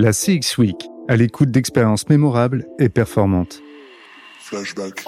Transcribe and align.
La 0.00 0.12
CX 0.12 0.58
Week, 0.58 0.76
à 1.08 1.16
l'écoute 1.16 1.50
d'expériences 1.50 2.08
mémorables 2.08 2.66
et 2.78 2.88
performantes. 2.88 3.60
Flashback. 4.38 5.04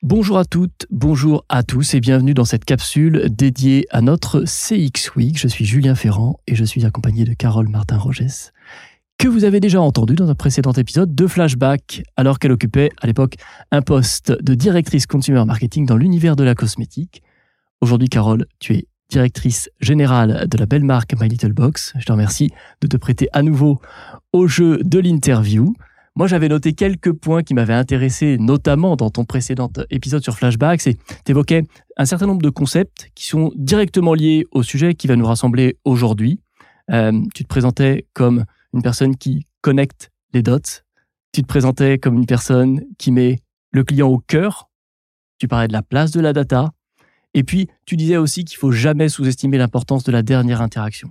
Bonjour 0.00 0.38
à 0.38 0.46
toutes, 0.46 0.86
bonjour 0.88 1.44
à 1.50 1.62
tous 1.62 1.92
et 1.92 2.00
bienvenue 2.00 2.32
dans 2.32 2.46
cette 2.46 2.64
capsule 2.64 3.28
dédiée 3.28 3.86
à 3.90 4.00
notre 4.00 4.44
CX 4.44 5.14
Week. 5.14 5.38
Je 5.38 5.46
suis 5.46 5.66
Julien 5.66 5.94
Ferrand 5.94 6.40
et 6.46 6.54
je 6.54 6.64
suis 6.64 6.86
accompagné 6.86 7.24
de 7.24 7.34
Carole 7.34 7.68
Martin-Rogès, 7.68 8.54
que 9.18 9.28
vous 9.28 9.44
avez 9.44 9.60
déjà 9.60 9.82
entendu 9.82 10.14
dans 10.14 10.30
un 10.30 10.34
précédent 10.34 10.72
épisode 10.72 11.14
de 11.14 11.26
Flashback, 11.26 12.02
alors 12.16 12.38
qu'elle 12.38 12.52
occupait 12.52 12.88
à 13.02 13.06
l'époque 13.06 13.34
un 13.72 13.82
poste 13.82 14.32
de 14.42 14.54
directrice 14.54 15.06
consumer 15.06 15.44
marketing 15.44 15.84
dans 15.84 15.98
l'univers 15.98 16.34
de 16.34 16.44
la 16.44 16.54
cosmétique. 16.54 17.22
Aujourd'hui, 17.82 18.08
Carole, 18.08 18.46
tu 18.58 18.72
es 18.72 18.86
directrice 19.14 19.70
générale 19.80 20.48
de 20.48 20.58
la 20.58 20.66
belle 20.66 20.82
marque 20.82 21.14
My 21.20 21.28
Little 21.28 21.52
Box. 21.52 21.92
Je 21.98 22.04
te 22.04 22.10
remercie 22.10 22.50
de 22.80 22.88
te 22.88 22.96
prêter 22.96 23.28
à 23.32 23.42
nouveau 23.42 23.80
au 24.32 24.48
jeu 24.48 24.78
de 24.82 24.98
l'interview. 24.98 25.72
Moi, 26.16 26.26
j'avais 26.26 26.48
noté 26.48 26.72
quelques 26.72 27.12
points 27.12 27.44
qui 27.44 27.54
m'avaient 27.54 27.74
intéressé, 27.74 28.38
notamment 28.38 28.96
dans 28.96 29.10
ton 29.10 29.24
précédent 29.24 29.70
épisode 29.90 30.24
sur 30.24 30.36
Flashback. 30.36 30.80
C'est, 30.80 30.98
évoquais 31.28 31.62
un 31.96 32.04
certain 32.04 32.26
nombre 32.26 32.42
de 32.42 32.50
concepts 32.50 33.10
qui 33.14 33.26
sont 33.26 33.52
directement 33.54 34.14
liés 34.14 34.46
au 34.50 34.64
sujet 34.64 34.94
qui 34.94 35.06
va 35.06 35.14
nous 35.14 35.26
rassembler 35.26 35.78
aujourd'hui. 35.84 36.40
Euh, 36.90 37.12
tu 37.34 37.44
te 37.44 37.48
présentais 37.48 38.06
comme 38.14 38.44
une 38.72 38.82
personne 38.82 39.16
qui 39.16 39.46
connecte 39.60 40.10
les 40.32 40.42
dots. 40.42 40.58
Tu 41.32 41.42
te 41.42 41.46
présentais 41.46 41.98
comme 41.98 42.16
une 42.16 42.26
personne 42.26 42.80
qui 42.98 43.12
met 43.12 43.38
le 43.70 43.84
client 43.84 44.08
au 44.08 44.18
cœur. 44.18 44.68
Tu 45.38 45.46
parlais 45.46 45.68
de 45.68 45.72
la 45.72 45.82
place 45.82 46.10
de 46.10 46.20
la 46.20 46.32
data. 46.32 46.72
Et 47.34 47.42
puis, 47.42 47.68
tu 47.84 47.96
disais 47.96 48.16
aussi 48.16 48.44
qu'il 48.44 48.56
faut 48.56 48.70
jamais 48.70 49.08
sous-estimer 49.08 49.58
l'importance 49.58 50.04
de 50.04 50.12
la 50.12 50.22
dernière 50.22 50.62
interaction. 50.62 51.10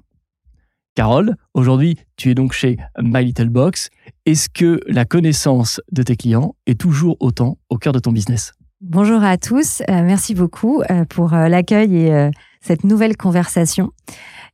Carole, 0.96 1.36
aujourd'hui, 1.54 1.98
tu 2.16 2.30
es 2.32 2.36
donc 2.36 2.54
chez 2.54 2.78
My 3.02 3.26
Little 3.26 3.50
Box. 3.50 3.90
Est-ce 4.26 4.48
que 4.48 4.80
la 4.88 5.06
connaissance 5.06 5.82
de 5.92 6.02
tes 6.02 6.16
clients 6.16 6.56
est 6.66 6.80
toujours 6.80 7.18
autant 7.20 7.58
au 7.70 7.78
cœur 7.78 7.94
de 7.94 8.00
ton 8.00 8.12
business? 8.12 8.54
Bonjour 8.80 9.24
à 9.24 9.38
tous, 9.38 9.82
euh, 9.82 10.04
merci 10.04 10.36
beaucoup 10.36 10.82
euh, 10.92 11.06
pour 11.06 11.34
euh, 11.34 11.48
l'accueil 11.48 11.96
et 11.96 12.30
cette 12.62 12.84
nouvelle 12.84 13.18
conversation. 13.18 13.92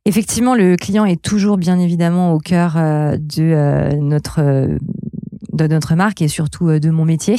Effectivement, 0.04 0.54
le 0.54 0.76
client 0.76 1.04
est 1.04 1.20
toujours 1.20 1.56
bien 1.56 1.78
évidemment 1.78 2.32
au 2.32 2.38
cœur 2.38 2.74
de 2.74 3.96
notre 3.96 4.68
de 5.52 5.66
notre 5.66 5.94
marque 5.94 6.22
et 6.22 6.28
surtout 6.28 6.78
de 6.78 6.90
mon 6.90 7.04
métier. 7.04 7.34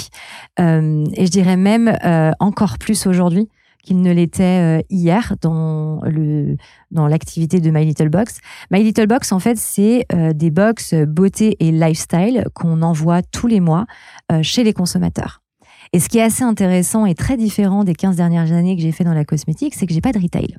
et 0.60 1.26
je 1.26 1.30
dirais 1.32 1.58
même 1.58 1.98
encore 2.40 2.78
plus 2.78 3.08
aujourd'hui 3.08 3.50
qu'il 3.84 4.02
ne 4.02 4.12
l'était 4.12 4.80
euh, 4.80 4.82
hier 4.90 5.36
dans 5.42 6.02
le 6.04 6.58
dans 6.92 7.08
l'activité 7.08 7.60
de 7.60 7.72
My 7.72 7.86
Little 7.86 8.10
Box. 8.10 8.40
My 8.70 8.84
Little 8.84 9.08
Box, 9.08 9.32
en 9.32 9.40
fait, 9.40 9.58
c'est 9.58 10.06
euh, 10.14 10.34
des 10.34 10.52
box 10.52 10.94
beauté 10.94 11.58
et 11.60 11.72
lifestyle 11.72 12.46
qu'on 12.54 12.82
envoie 12.82 13.22
tous 13.22 13.48
les 13.48 13.60
mois 13.60 13.86
euh, 14.32 14.42
chez 14.44 14.64
les 14.64 14.74
consommateurs. 14.74 15.42
Et 15.94 16.00
ce 16.00 16.10
qui 16.10 16.20
est 16.20 16.24
assez 16.24 16.44
intéressant 16.44 17.06
et 17.06 17.16
très 17.16 17.38
différent 17.38 17.84
des 17.84 17.96
15 17.96 18.16
dernières 18.16 18.52
années 18.52 18.76
que 18.76 18.82
j'ai 18.82 18.92
fait 18.92 19.04
dans 19.04 19.14
la 19.14 19.26
cosmétique, 19.26 19.76
c'est 19.76 19.88
que 19.88 19.94
j'ai 19.94 20.02
pas 20.02 20.14
de 20.14 20.20
retail. 20.20 20.58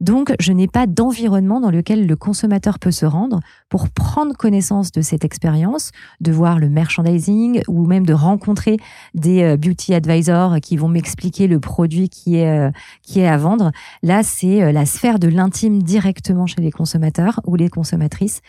Donc, 0.00 0.34
je 0.40 0.52
n'ai 0.52 0.68
pas 0.68 0.86
d'environnement 0.86 1.60
dans 1.60 1.70
lequel 1.70 2.06
le 2.06 2.16
consommateur 2.16 2.78
peut 2.78 2.90
se 2.90 3.06
rendre 3.06 3.40
pour 3.68 3.88
prendre 3.90 4.36
connaissance 4.36 4.92
de 4.92 5.02
cette 5.02 5.24
expérience, 5.24 5.90
de 6.20 6.32
voir 6.32 6.58
le 6.58 6.68
merchandising 6.68 7.62
ou 7.68 7.86
même 7.86 8.06
de 8.06 8.12
rencontrer 8.12 8.76
des 9.14 9.42
euh, 9.42 9.56
beauty 9.56 9.94
advisors 9.94 10.60
qui 10.60 10.76
vont 10.76 10.88
m'expliquer 10.88 11.46
le 11.46 11.60
produit 11.60 12.08
qui 12.08 12.36
est, 12.36 12.48
euh, 12.48 12.70
qui 13.02 13.20
est 13.20 13.26
à 13.26 13.36
vendre. 13.36 13.72
Là, 14.02 14.22
c'est 14.22 14.62
euh, 14.62 14.72
la 14.72 14.86
sphère 14.86 15.18
de 15.18 15.28
l'intime 15.28 15.82
directement 15.82 16.46
chez 16.46 16.60
les 16.60 16.70
consommateurs 16.70 17.40
ou 17.46 17.56
les 17.56 17.68
consommatrices 17.68 18.40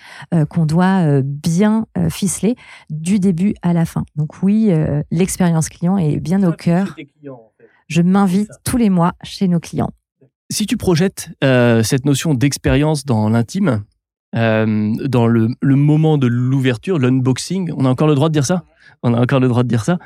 qu'on 0.49 0.65
doit 0.65 1.21
bien 1.21 1.85
ficeler 2.09 2.55
du 2.89 3.19
début 3.19 3.53
à 3.61 3.73
la 3.73 3.85
fin. 3.85 4.03
Donc 4.15 4.41
oui, 4.43 4.71
l'expérience 5.11 5.69
client 5.69 5.97
est 5.97 6.17
bien 6.17 6.43
au 6.43 6.51
cœur. 6.51 6.95
Je 7.87 8.01
m'invite 8.01 8.49
tous 8.63 8.77
les 8.77 8.89
mois 8.89 9.13
chez 9.23 9.47
nos 9.47 9.59
clients. 9.59 9.91
Si 10.49 10.65
tu 10.65 10.77
projettes 10.77 11.29
euh, 11.43 11.81
cette 11.83 12.05
notion 12.05 12.33
d'expérience 12.33 13.05
dans 13.05 13.29
l'intime, 13.29 13.83
euh, 14.35 14.93
dans 15.07 15.27
le, 15.27 15.49
moment 15.61 16.17
de 16.17 16.27
l'ouverture, 16.27 16.99
l'unboxing, 16.99 17.71
on 17.75 17.85
a 17.85 17.89
encore 17.89 18.07
le 18.07 18.15
droit 18.15 18.29
de 18.29 18.33
dire 18.33 18.45
ça? 18.45 18.63
On 19.01 19.13
a 19.13 19.21
encore 19.21 19.39
le 19.39 19.47
droit 19.47 19.63
de 19.63 19.67
dire 19.67 19.83
ça? 19.83 19.97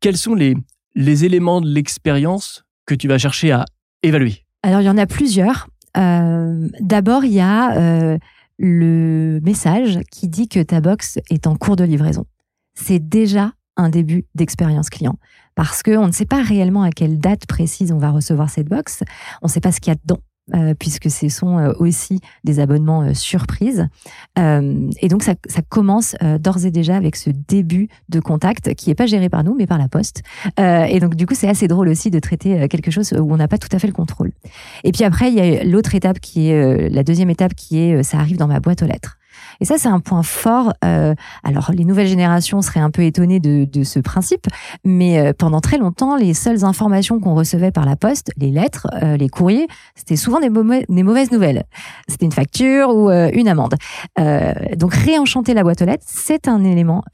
Quels 0.00 0.16
sont 0.16 0.34
les, 0.34 0.54
éléments 1.24 1.60
de 1.60 1.68
l'expérience 1.68 2.64
que 2.86 2.94
tu 2.94 3.08
vas 3.08 3.18
chercher 3.18 3.52
à 3.52 3.64
évaluer? 4.02 4.44
Alors, 4.62 4.80
il 4.80 4.84
y 4.84 4.90
en 4.90 4.98
a 4.98 5.06
plusieurs. 5.06 5.68
Euh, 5.96 6.68
d'abord, 6.80 7.24
il 7.24 7.32
y 7.32 7.40
a 7.40 8.18
le 8.58 9.40
message 9.42 10.00
qui 10.10 10.28
dit 10.28 10.48
que 10.48 10.60
ta 10.60 10.80
box 10.80 11.18
est 11.30 11.46
en 11.46 11.56
cours 11.56 11.76
de 11.76 11.84
livraison. 11.84 12.26
C'est 12.74 12.98
déjà 12.98 13.52
un 13.76 13.88
début 13.88 14.26
d'expérience 14.34 14.90
client 14.90 15.18
parce 15.58 15.82
qu'on 15.82 16.06
ne 16.06 16.12
sait 16.12 16.24
pas 16.24 16.40
réellement 16.40 16.84
à 16.84 16.90
quelle 16.92 17.18
date 17.18 17.46
précise 17.46 17.90
on 17.90 17.98
va 17.98 18.12
recevoir 18.12 18.48
cette 18.48 18.68
box. 18.68 19.02
On 19.42 19.48
ne 19.48 19.50
sait 19.50 19.58
pas 19.58 19.72
ce 19.72 19.80
qu'il 19.80 19.92
y 19.92 19.96
a 19.96 19.98
dedans. 20.00 20.20
Euh, 20.54 20.72
puisque 20.72 21.10
ce 21.10 21.28
sont 21.28 21.58
euh, 21.58 21.74
aussi 21.78 22.20
des 22.42 22.58
abonnements 22.58 23.02
euh, 23.02 23.12
surprises. 23.12 23.86
et 24.36 25.08
donc, 25.08 25.24
ça, 25.24 25.34
commence 25.68 26.14
d'ores 26.40 26.64
et 26.64 26.70
déjà 26.70 26.96
avec 26.96 27.16
ce 27.16 27.28
début 27.28 27.88
de 28.08 28.20
contact 28.20 28.74
qui 28.76 28.88
n'est 28.88 28.94
pas 28.94 29.04
géré 29.04 29.28
par 29.28 29.42
nous, 29.42 29.54
mais 29.54 29.66
par 29.66 29.78
la 29.78 29.88
poste. 29.88 30.22
et 30.58 31.00
donc, 31.00 31.16
du 31.16 31.26
coup, 31.26 31.34
c'est 31.34 31.48
assez 31.48 31.66
drôle 31.66 31.88
aussi 31.88 32.10
de 32.10 32.20
traiter 32.20 32.68
quelque 32.68 32.92
chose 32.92 33.12
où 33.12 33.32
on 33.32 33.36
n'a 33.36 33.48
pas 33.48 33.58
tout 33.58 33.68
à 33.72 33.80
fait 33.80 33.88
le 33.88 33.92
contrôle. 33.92 34.30
Et 34.84 34.92
puis 34.92 35.02
après, 35.02 35.28
il 35.30 35.34
y 35.34 35.40
a 35.40 35.64
l'autre 35.64 35.96
étape 35.96 36.20
qui 36.20 36.50
est, 36.50 36.88
la 36.88 37.02
deuxième 37.02 37.30
étape 37.30 37.54
qui 37.54 37.78
est, 37.80 38.04
ça 38.04 38.18
arrive 38.18 38.36
dans 38.36 38.46
ma 38.46 38.60
boîte 38.60 38.82
aux 38.82 38.86
lettres. 38.86 39.18
Et 39.60 39.64
ça, 39.64 39.76
c'est 39.78 39.88
un 39.88 40.00
point 40.00 40.22
fort. 40.22 40.72
Euh, 40.84 41.14
alors, 41.44 41.70
les 41.72 41.84
nouvelles 41.84 42.06
générations 42.06 42.62
seraient 42.62 42.80
un 42.80 42.90
peu 42.90 43.02
étonnées 43.02 43.40
de, 43.40 43.82
ce 43.84 44.00
principe, 44.00 44.46
mais 44.84 45.18
euh, 45.18 45.32
pendant 45.36 45.60
très 45.60 45.78
longtemps, 45.78 46.16
les 46.16 46.34
seules 46.34 46.64
informations 46.64 47.20
qu'on 47.20 47.34
recevait 47.34 47.70
par 47.70 47.86
la 47.86 47.96
poste, 47.96 48.30
les 48.36 48.50
lettres, 48.50 48.88
euh, 49.02 49.16
les 49.16 49.28
courriers, 49.28 49.68
c'était 49.94 50.16
souvent 50.16 50.40
des, 50.40 50.50
des, 50.88 51.02
mauvaises 51.02 51.30
nouvelles. 51.30 51.64
C'était 52.08 52.26
une 52.26 52.32
facture 52.32 52.90
ou 52.94 53.10
une 53.10 53.48
amende. 53.48 53.76
donc, 54.76 54.94
réenchanter 54.94 55.54
la 55.54 55.62
boîte 55.62 55.82
aux 55.82 55.86
lettres, 55.86 56.04
c'est 56.06 56.48
un 56.48 56.64
élément 56.64 57.04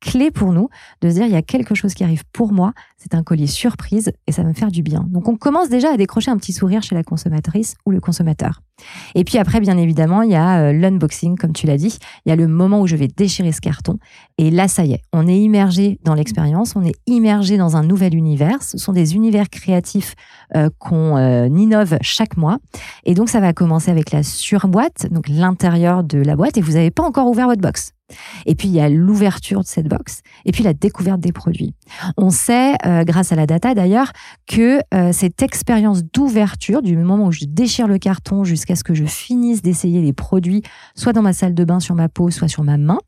clé 0.00 0.30
pour 0.30 0.52
nous 0.52 0.68
de 1.00 1.10
se 1.10 1.14
dire 1.14 1.26
il 1.26 1.32
y 1.32 1.36
a 1.36 1.42
quelque 1.42 1.74
chose 1.74 1.94
qui 1.94 2.04
arrive 2.04 2.24
pour 2.32 2.52
moi, 2.52 2.72
c'est 2.96 3.14
un 3.14 3.22
colis 3.22 3.48
surprise 3.48 4.12
et 4.26 4.32
ça 4.32 4.42
va 4.42 4.48
me 4.48 4.54
faire 4.54 4.70
du 4.70 4.82
bien. 4.82 5.06
Donc 5.08 5.28
on 5.28 5.36
commence 5.36 5.68
déjà 5.68 5.92
à 5.92 5.96
décrocher 5.96 6.30
un 6.30 6.36
petit 6.36 6.52
sourire 6.52 6.82
chez 6.82 6.94
la 6.94 7.02
consommatrice 7.02 7.76
ou 7.86 7.90
le 7.90 8.00
consommateur. 8.00 8.60
Et 9.14 9.24
puis 9.24 9.38
après, 9.38 9.60
bien 9.60 9.76
évidemment, 9.76 10.22
il 10.22 10.30
y 10.30 10.36
a 10.36 10.60
euh, 10.60 10.72
l'unboxing, 10.72 11.36
comme 11.36 11.52
tu 11.52 11.66
l'as 11.66 11.76
dit. 11.76 11.98
Il 12.24 12.30
y 12.30 12.32
a 12.32 12.36
le 12.36 12.46
moment 12.48 12.80
où 12.80 12.86
je 12.86 12.96
vais 12.96 13.08
déchirer 13.08 13.52
ce 13.52 13.60
carton. 13.60 13.98
Et 14.38 14.50
là, 14.50 14.68
ça 14.68 14.84
y 14.84 14.92
est, 14.92 15.02
on 15.12 15.26
est 15.26 15.38
immergé 15.38 15.98
dans 16.04 16.14
l'expérience, 16.14 16.74
on 16.76 16.84
est 16.84 16.96
immergé 17.06 17.56
dans 17.58 17.76
un 17.76 17.82
nouvel 17.82 18.14
univers. 18.14 18.62
Ce 18.62 18.78
sont 18.78 18.92
des 18.92 19.14
univers 19.14 19.50
créatifs 19.50 20.14
euh, 20.56 20.70
qu'on 20.78 21.16
euh, 21.16 21.48
innove 21.48 21.98
chaque 22.00 22.36
mois. 22.36 22.58
Et 23.04 23.14
donc, 23.14 23.28
ça 23.28 23.40
va 23.40 23.52
commencer 23.52 23.90
avec 23.90 24.12
la 24.12 24.22
surboîte, 24.22 25.06
donc 25.10 25.28
l'intérieur 25.28 26.04
de 26.04 26.18
la 26.18 26.36
boîte. 26.36 26.56
Et 26.56 26.62
vous 26.62 26.72
n'avez 26.72 26.90
pas 26.90 27.02
encore 27.02 27.28
ouvert 27.28 27.46
votre 27.46 27.62
box. 27.62 27.92
Et 28.46 28.54
puis 28.54 28.68
il 28.68 28.74
y 28.74 28.80
a 28.80 28.88
l'ouverture 28.88 29.60
de 29.60 29.66
cette 29.66 29.88
box, 29.88 30.22
et 30.44 30.52
puis 30.52 30.62
la 30.64 30.74
découverte 30.74 31.20
des 31.20 31.32
produits. 31.32 31.74
On 32.16 32.30
sait, 32.30 32.74
euh, 32.86 33.04
grâce 33.04 33.32
à 33.32 33.36
la 33.36 33.46
data 33.46 33.74
d'ailleurs, 33.74 34.12
que 34.46 34.80
euh, 34.94 35.12
cette 35.12 35.42
expérience 35.42 36.02
d'ouverture, 36.04 36.82
du 36.82 36.96
moment 36.96 37.26
où 37.26 37.32
je 37.32 37.44
déchire 37.46 37.86
le 37.86 37.98
carton 37.98 38.44
jusqu'à 38.44 38.76
ce 38.76 38.84
que 38.84 38.94
je 38.94 39.04
finisse 39.04 39.62
d'essayer 39.62 40.00
les 40.00 40.12
produits, 40.12 40.62
soit 40.94 41.12
dans 41.12 41.22
ma 41.22 41.32
salle 41.32 41.54
de 41.54 41.64
bain 41.64 41.80
sur 41.80 41.94
ma 41.94 42.08
peau, 42.08 42.30
soit 42.30 42.48
sur 42.48 42.64
ma 42.64 42.76
main, 42.76 42.98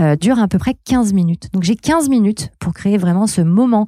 euh, 0.00 0.16
dure 0.16 0.38
à 0.38 0.48
peu 0.48 0.58
près 0.58 0.74
15 0.84 1.12
minutes. 1.12 1.48
Donc 1.52 1.62
j'ai 1.62 1.76
15 1.76 2.08
minutes 2.08 2.50
pour 2.58 2.72
créer 2.72 2.98
vraiment 2.98 3.26
ce 3.26 3.40
moment 3.40 3.86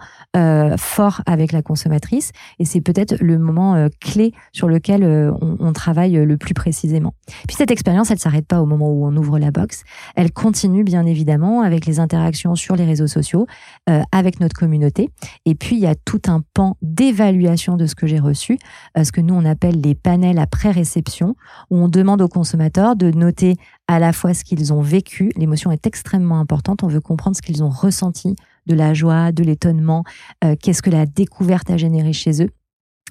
fort 0.76 1.22
avec 1.26 1.52
la 1.52 1.62
consommatrice, 1.62 2.32
et 2.58 2.64
c'est 2.64 2.80
peut-être 2.80 3.16
le 3.20 3.38
moment 3.38 3.88
clé 4.00 4.32
sur 4.52 4.68
lequel 4.68 5.04
on, 5.40 5.72
travaille 5.72 6.12
le 6.12 6.36
plus 6.36 6.54
précisément. 6.54 7.14
Puis 7.46 7.56
cette 7.56 7.70
expérience, 7.70 8.10
elle 8.10 8.18
s'arrête 8.18 8.46
pas 8.46 8.60
au 8.60 8.66
moment 8.66 8.90
où 8.90 9.06
on 9.06 9.16
ouvre 9.16 9.38
la 9.38 9.50
box, 9.50 9.82
elle 10.16 10.32
continue 10.32 10.59
continue 10.60 10.84
bien 10.84 11.06
évidemment 11.06 11.62
avec 11.62 11.86
les 11.86 12.00
interactions 12.00 12.54
sur 12.54 12.76
les 12.76 12.84
réseaux 12.84 13.06
sociaux, 13.06 13.46
euh, 13.88 14.02
avec 14.12 14.40
notre 14.40 14.54
communauté. 14.54 15.08
Et 15.46 15.54
puis 15.54 15.76
il 15.76 15.80
y 15.80 15.86
a 15.86 15.94
tout 15.94 16.20
un 16.26 16.42
pan 16.52 16.76
d'évaluation 16.82 17.78
de 17.78 17.86
ce 17.86 17.94
que 17.94 18.06
j'ai 18.06 18.18
reçu, 18.18 18.58
euh, 18.98 19.04
ce 19.04 19.10
que 19.10 19.22
nous 19.22 19.32
on 19.32 19.46
appelle 19.46 19.80
les 19.80 19.94
panels 19.94 20.38
après 20.38 20.70
réception, 20.70 21.34
où 21.70 21.78
on 21.78 21.88
demande 21.88 22.20
aux 22.20 22.28
consommateurs 22.28 22.94
de 22.94 23.10
noter 23.10 23.56
à 23.88 23.98
la 23.98 24.12
fois 24.12 24.34
ce 24.34 24.44
qu'ils 24.44 24.70
ont 24.74 24.82
vécu. 24.82 25.30
L'émotion 25.34 25.70
est 25.70 25.86
extrêmement 25.86 26.38
importante. 26.38 26.82
On 26.82 26.88
veut 26.88 27.00
comprendre 27.00 27.38
ce 27.38 27.40
qu'ils 27.40 27.64
ont 27.64 27.70
ressenti, 27.70 28.36
de 28.66 28.74
la 28.74 28.92
joie, 28.92 29.32
de 29.32 29.42
l'étonnement, 29.42 30.04
euh, 30.44 30.56
qu'est-ce 30.60 30.82
que 30.82 30.90
la 30.90 31.06
découverte 31.06 31.70
a 31.70 31.78
généré 31.78 32.12
chez 32.12 32.42
eux. 32.42 32.50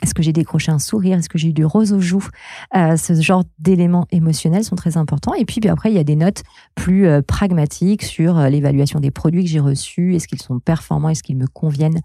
Est-ce 0.01 0.13
que 0.13 0.21
j'ai 0.23 0.33
décroché 0.33 0.71
un 0.71 0.79
sourire? 0.79 1.17
Est-ce 1.17 1.29
que 1.29 1.37
j'ai 1.37 1.49
eu 1.49 1.53
du 1.53 1.65
rose 1.65 1.93
aux 1.93 1.99
joues? 1.99 2.27
Euh, 2.75 2.97
Ce 2.97 3.13
genre 3.21 3.43
d'éléments 3.59 4.07
émotionnels 4.11 4.63
sont 4.63 4.75
très 4.75 4.97
importants. 4.97 5.33
Et 5.33 5.45
puis, 5.45 5.59
après, 5.67 5.91
il 5.91 5.95
y 5.95 5.99
a 5.99 6.03
des 6.03 6.15
notes 6.15 6.43
plus 6.75 7.07
euh, 7.07 7.21
pragmatiques 7.21 8.03
sur 8.03 8.37
euh, 8.37 8.49
l'évaluation 8.49 8.99
des 8.99 9.11
produits 9.11 9.43
que 9.43 9.49
j'ai 9.49 9.59
reçus. 9.59 10.15
Est-ce 10.15 10.27
qu'ils 10.27 10.41
sont 10.41 10.59
performants? 10.59 11.09
Est-ce 11.09 11.23
qu'ils 11.23 11.37
me 11.37 11.47
conviennent? 11.47 11.99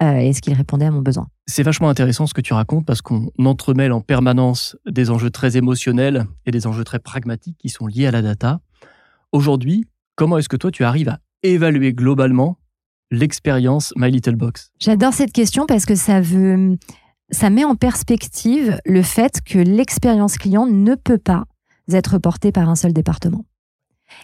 Est-ce 0.00 0.40
qu'ils 0.40 0.54
répondaient 0.54 0.86
à 0.86 0.90
mon 0.90 1.02
besoin? 1.02 1.26
C'est 1.46 1.62
vachement 1.62 1.88
intéressant 1.88 2.26
ce 2.26 2.34
que 2.34 2.40
tu 2.40 2.52
racontes 2.52 2.84
parce 2.84 3.00
qu'on 3.00 3.30
entremêle 3.44 3.92
en 3.92 4.00
permanence 4.00 4.76
des 4.86 5.10
enjeux 5.10 5.30
très 5.30 5.56
émotionnels 5.56 6.26
et 6.46 6.50
des 6.50 6.66
enjeux 6.66 6.84
très 6.84 6.98
pragmatiques 6.98 7.56
qui 7.58 7.68
sont 7.70 7.86
liés 7.86 8.06
à 8.06 8.10
la 8.10 8.22
data. 8.22 8.60
Aujourd'hui, 9.32 9.86
comment 10.14 10.38
est-ce 10.38 10.48
que 10.48 10.56
toi, 10.56 10.70
tu 10.70 10.84
arrives 10.84 11.08
à 11.08 11.20
évaluer 11.42 11.92
globalement 11.92 12.58
l'expérience 13.10 13.92
My 13.96 14.10
Little 14.10 14.36
Box? 14.36 14.70
J'adore 14.78 15.12
cette 15.14 15.32
question 15.32 15.64
parce 15.66 15.86
que 15.86 15.94
ça 15.94 16.20
veut, 16.20 16.76
ça 17.30 17.50
met 17.50 17.64
en 17.64 17.74
perspective 17.74 18.80
le 18.84 19.02
fait 19.02 19.40
que 19.44 19.58
l'expérience 19.58 20.38
client 20.38 20.66
ne 20.66 20.94
peut 20.94 21.18
pas 21.18 21.44
être 21.92 22.18
portée 22.18 22.52
par 22.52 22.68
un 22.68 22.76
seul 22.76 22.92
département. 22.92 23.44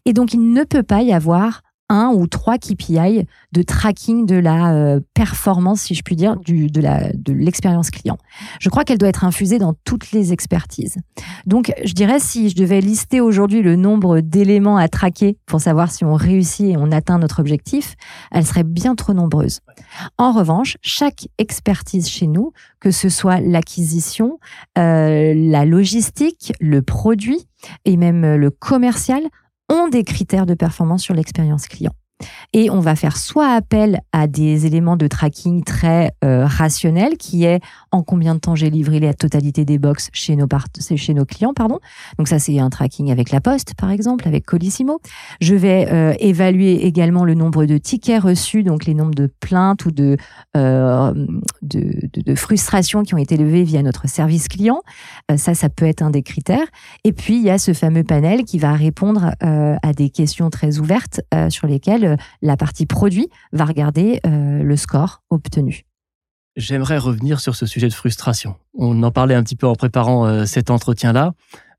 Et 0.04 0.12
donc, 0.12 0.32
il 0.32 0.52
ne 0.52 0.64
peut 0.64 0.82
pas 0.82 1.02
y 1.02 1.12
avoir 1.12 1.62
un 1.88 2.08
ou 2.14 2.26
trois 2.26 2.58
KPI 2.58 3.26
de 3.52 3.62
tracking 3.62 4.26
de 4.26 4.36
la 4.36 4.72
euh, 4.74 5.00
performance, 5.12 5.82
si 5.82 5.94
je 5.94 6.02
puis 6.02 6.16
dire, 6.16 6.36
du, 6.36 6.68
de 6.68 6.80
la 6.80 7.12
de 7.12 7.32
l'expérience 7.32 7.90
client. 7.90 8.18
Je 8.60 8.68
crois 8.70 8.84
qu'elle 8.84 8.98
doit 8.98 9.08
être 9.08 9.24
infusée 9.24 9.58
dans 9.58 9.74
toutes 9.84 10.12
les 10.12 10.32
expertises. 10.32 10.96
Donc, 11.46 11.72
je 11.84 11.92
dirais 11.92 12.20
si 12.20 12.48
je 12.48 12.56
devais 12.56 12.80
lister 12.80 13.20
aujourd'hui 13.20 13.62
le 13.62 13.76
nombre 13.76 14.20
d'éléments 14.20 14.76
à 14.76 14.88
traquer 14.88 15.36
pour 15.46 15.60
savoir 15.60 15.90
si 15.90 16.04
on 16.04 16.14
réussit 16.14 16.70
et 16.70 16.76
on 16.76 16.90
atteint 16.90 17.18
notre 17.18 17.40
objectif, 17.40 17.96
elle 18.30 18.46
serait 18.46 18.64
bien 18.64 18.94
trop 18.94 19.12
nombreuse. 19.12 19.60
En 20.18 20.32
revanche, 20.32 20.76
chaque 20.80 21.28
expertise 21.38 22.08
chez 22.08 22.26
nous, 22.26 22.52
que 22.80 22.90
ce 22.90 23.08
soit 23.08 23.40
l'acquisition, 23.40 24.38
euh, 24.78 25.34
la 25.34 25.64
logistique, 25.64 26.52
le 26.60 26.82
produit 26.82 27.46
et 27.84 27.96
même 27.96 28.36
le 28.36 28.50
commercial, 28.50 29.22
ont 29.68 29.88
des 29.88 30.04
critères 30.04 30.46
de 30.46 30.54
performance 30.54 31.02
sur 31.02 31.14
l'expérience 31.14 31.66
client. 31.68 31.92
Et 32.52 32.70
on 32.70 32.78
va 32.78 32.94
faire 32.94 33.16
soit 33.16 33.52
appel 33.52 34.00
à 34.12 34.26
des 34.26 34.66
éléments 34.66 34.96
de 34.96 35.08
tracking 35.08 35.64
très 35.64 36.12
euh, 36.24 36.46
rationnels, 36.46 37.16
qui 37.16 37.44
est 37.44 37.60
en 37.90 38.02
combien 38.02 38.34
de 38.34 38.40
temps 38.40 38.54
j'ai 38.54 38.70
livré 38.70 39.00
la 39.00 39.12
totalité 39.12 39.64
des 39.64 39.78
box 39.78 40.08
chez 40.12 40.36
nos, 40.36 40.46
clients. 41.24 41.52
pardon. 41.52 41.80
Donc 42.18 42.28
ça, 42.28 42.38
c'est 42.38 42.58
un 42.60 42.70
tracking 42.70 43.10
avec 43.10 43.30
la 43.30 43.40
Poste, 43.40 43.74
par 43.74 43.90
exemple, 43.90 44.28
avec 44.28 44.46
Colissimo. 44.46 45.00
Je 45.40 45.54
vais 45.54 45.88
euh, 45.90 46.14
évaluer 46.20 46.86
également 46.86 47.24
le 47.24 47.34
nombre 47.34 47.66
de 47.66 47.76
tickets 47.76 48.22
reçus, 48.22 48.62
donc 48.62 48.84
les 48.84 48.94
nombres 48.94 49.14
de 49.14 49.28
plaintes 49.40 49.84
ou 49.84 49.90
de, 49.90 50.16
euh, 50.56 51.12
de, 51.62 52.08
de, 52.12 52.34
frustrations 52.36 53.02
qui 53.02 53.14
ont 53.14 53.18
été 53.18 53.36
levées 53.36 53.64
via 53.64 53.82
notre 53.82 54.08
service 54.08 54.48
client. 54.48 54.82
ça, 55.36 55.54
ça 55.54 55.68
peut 55.68 55.86
être 55.86 56.02
un 56.02 56.10
des 56.10 56.22
critères. 56.22 56.66
Et 57.02 57.12
puis, 57.12 57.36
il 57.36 57.42
y 57.42 57.50
a 57.50 57.58
ce 57.58 57.72
fameux 57.72 58.04
panel 58.04 58.44
qui 58.44 58.58
va 58.58 58.74
répondre 58.74 59.32
à 59.40 59.92
des 59.92 60.10
questions 60.10 60.50
très 60.50 60.78
ouvertes 60.78 61.20
sur 61.48 61.66
lesquelles 61.66 62.03
la 62.42 62.56
partie 62.56 62.86
produit 62.86 63.28
va 63.52 63.64
regarder 63.64 64.20
euh, 64.26 64.62
le 64.62 64.76
score 64.76 65.22
obtenu. 65.30 65.84
J'aimerais 66.56 66.98
revenir 66.98 67.40
sur 67.40 67.56
ce 67.56 67.66
sujet 67.66 67.88
de 67.88 67.94
frustration. 67.94 68.56
On 68.74 69.02
en 69.02 69.10
parlait 69.10 69.34
un 69.34 69.42
petit 69.42 69.56
peu 69.56 69.66
en 69.66 69.74
préparant 69.74 70.26
euh, 70.26 70.44
cet 70.44 70.70
entretien-là. 70.70 71.34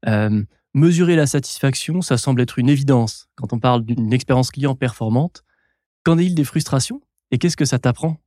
Euh, 0.08 0.44
mesurer 0.74 1.16
la 1.16 1.28
satisfaction, 1.28 2.02
ça 2.02 2.18
semble 2.18 2.42
être 2.42 2.60
une 2.60 2.68
évidence 2.68 3.30
quand 3.36 3.54
on 3.54 3.60
parle 3.60 3.86
d'une 3.86 4.12
expérience 4.12 4.52
client 4.52 4.76
performante. 4.76 5.44
Qu'en 6.04 6.18
est-il 6.18 6.36
des 6.36 6.44
frustrations 6.44 7.02
et 7.32 7.38
qu'est-ce 7.38 7.58
que 7.58 7.66
ça 7.66 7.80
t'apprend? 7.80 8.18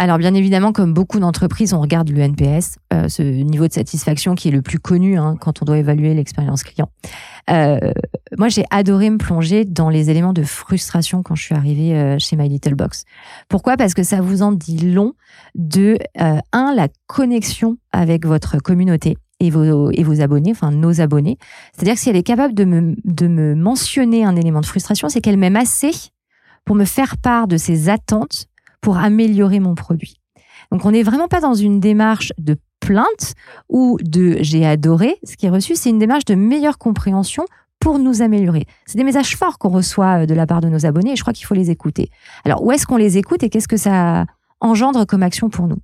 Alors 0.00 0.18
bien 0.18 0.32
évidemment, 0.34 0.72
comme 0.72 0.94
beaucoup 0.94 1.18
d'entreprises, 1.18 1.74
on 1.74 1.80
regarde 1.80 2.08
le 2.10 2.20
NPS, 2.20 2.78
euh, 2.92 3.08
ce 3.08 3.22
niveau 3.22 3.66
de 3.66 3.72
satisfaction 3.72 4.36
qui 4.36 4.46
est 4.46 4.52
le 4.52 4.62
plus 4.62 4.78
connu 4.78 5.18
hein, 5.18 5.36
quand 5.40 5.60
on 5.60 5.64
doit 5.64 5.78
évaluer 5.78 6.14
l'expérience 6.14 6.62
client. 6.62 6.88
Euh, 7.50 7.92
moi, 8.36 8.48
j'ai 8.48 8.64
adoré 8.70 9.10
me 9.10 9.18
plonger 9.18 9.64
dans 9.64 9.88
les 9.88 10.08
éléments 10.08 10.32
de 10.32 10.44
frustration 10.44 11.24
quand 11.24 11.34
je 11.34 11.42
suis 11.42 11.54
arrivée 11.54 11.96
euh, 11.96 12.16
chez 12.20 12.36
My 12.36 12.48
Little 12.48 12.76
Box. 12.76 13.04
Pourquoi? 13.48 13.76
Parce 13.76 13.92
que 13.92 14.04
ça 14.04 14.20
vous 14.20 14.42
en 14.42 14.52
dit 14.52 14.78
long 14.78 15.14
de, 15.56 15.98
un, 16.16 16.74
la 16.74 16.86
connexion 17.08 17.76
avec 17.90 18.24
votre 18.24 18.58
communauté 18.58 19.16
et 19.40 19.50
vos, 19.50 19.90
et 19.90 20.04
vos 20.04 20.20
abonnés, 20.20 20.52
enfin 20.52 20.70
nos 20.70 21.00
abonnés. 21.00 21.38
C'est-à-dire 21.72 21.94
que 21.94 22.00
si 22.00 22.08
elle 22.08 22.16
est 22.16 22.22
capable 22.22 22.54
de 22.54 22.64
me, 22.64 22.94
de 23.04 23.26
me 23.26 23.56
mentionner 23.56 24.24
un 24.24 24.36
élément 24.36 24.60
de 24.60 24.66
frustration, 24.66 25.08
c'est 25.08 25.20
qu'elle 25.20 25.38
m'aime 25.38 25.56
assez 25.56 25.90
pour 26.64 26.76
me 26.76 26.84
faire 26.84 27.16
part 27.16 27.48
de 27.48 27.56
ses 27.56 27.88
attentes 27.88 28.48
pour 28.80 28.98
améliorer 28.98 29.60
mon 29.60 29.74
produit. 29.74 30.20
Donc 30.70 30.84
on 30.84 30.90
n'est 30.90 31.02
vraiment 31.02 31.28
pas 31.28 31.40
dans 31.40 31.54
une 31.54 31.80
démarche 31.80 32.32
de 32.38 32.56
plainte 32.80 33.34
ou 33.68 33.98
de 34.00 34.38
j'ai 34.40 34.66
adoré. 34.66 35.16
Ce 35.24 35.36
qui 35.36 35.46
est 35.46 35.50
reçu, 35.50 35.76
c'est 35.76 35.90
une 35.90 35.98
démarche 35.98 36.24
de 36.24 36.34
meilleure 36.34 36.78
compréhension 36.78 37.44
pour 37.80 37.98
nous 37.98 38.22
améliorer. 38.22 38.66
C'est 38.86 38.98
des 38.98 39.04
messages 39.04 39.36
forts 39.36 39.58
qu'on 39.58 39.68
reçoit 39.68 40.22
euh, 40.22 40.26
de 40.26 40.34
la 40.34 40.46
part 40.46 40.60
de 40.60 40.68
nos 40.68 40.84
abonnés 40.84 41.12
et 41.12 41.16
je 41.16 41.22
crois 41.22 41.32
qu'il 41.32 41.46
faut 41.46 41.54
les 41.54 41.70
écouter. 41.70 42.10
Alors 42.44 42.62
où 42.64 42.72
est-ce 42.72 42.86
qu'on 42.86 42.96
les 42.96 43.18
écoute 43.18 43.42
et 43.42 43.50
qu'est-ce 43.50 43.68
que 43.68 43.76
ça 43.76 44.26
engendre 44.60 45.06
comme 45.06 45.22
action 45.22 45.48
pour 45.48 45.68
nous? 45.68 45.78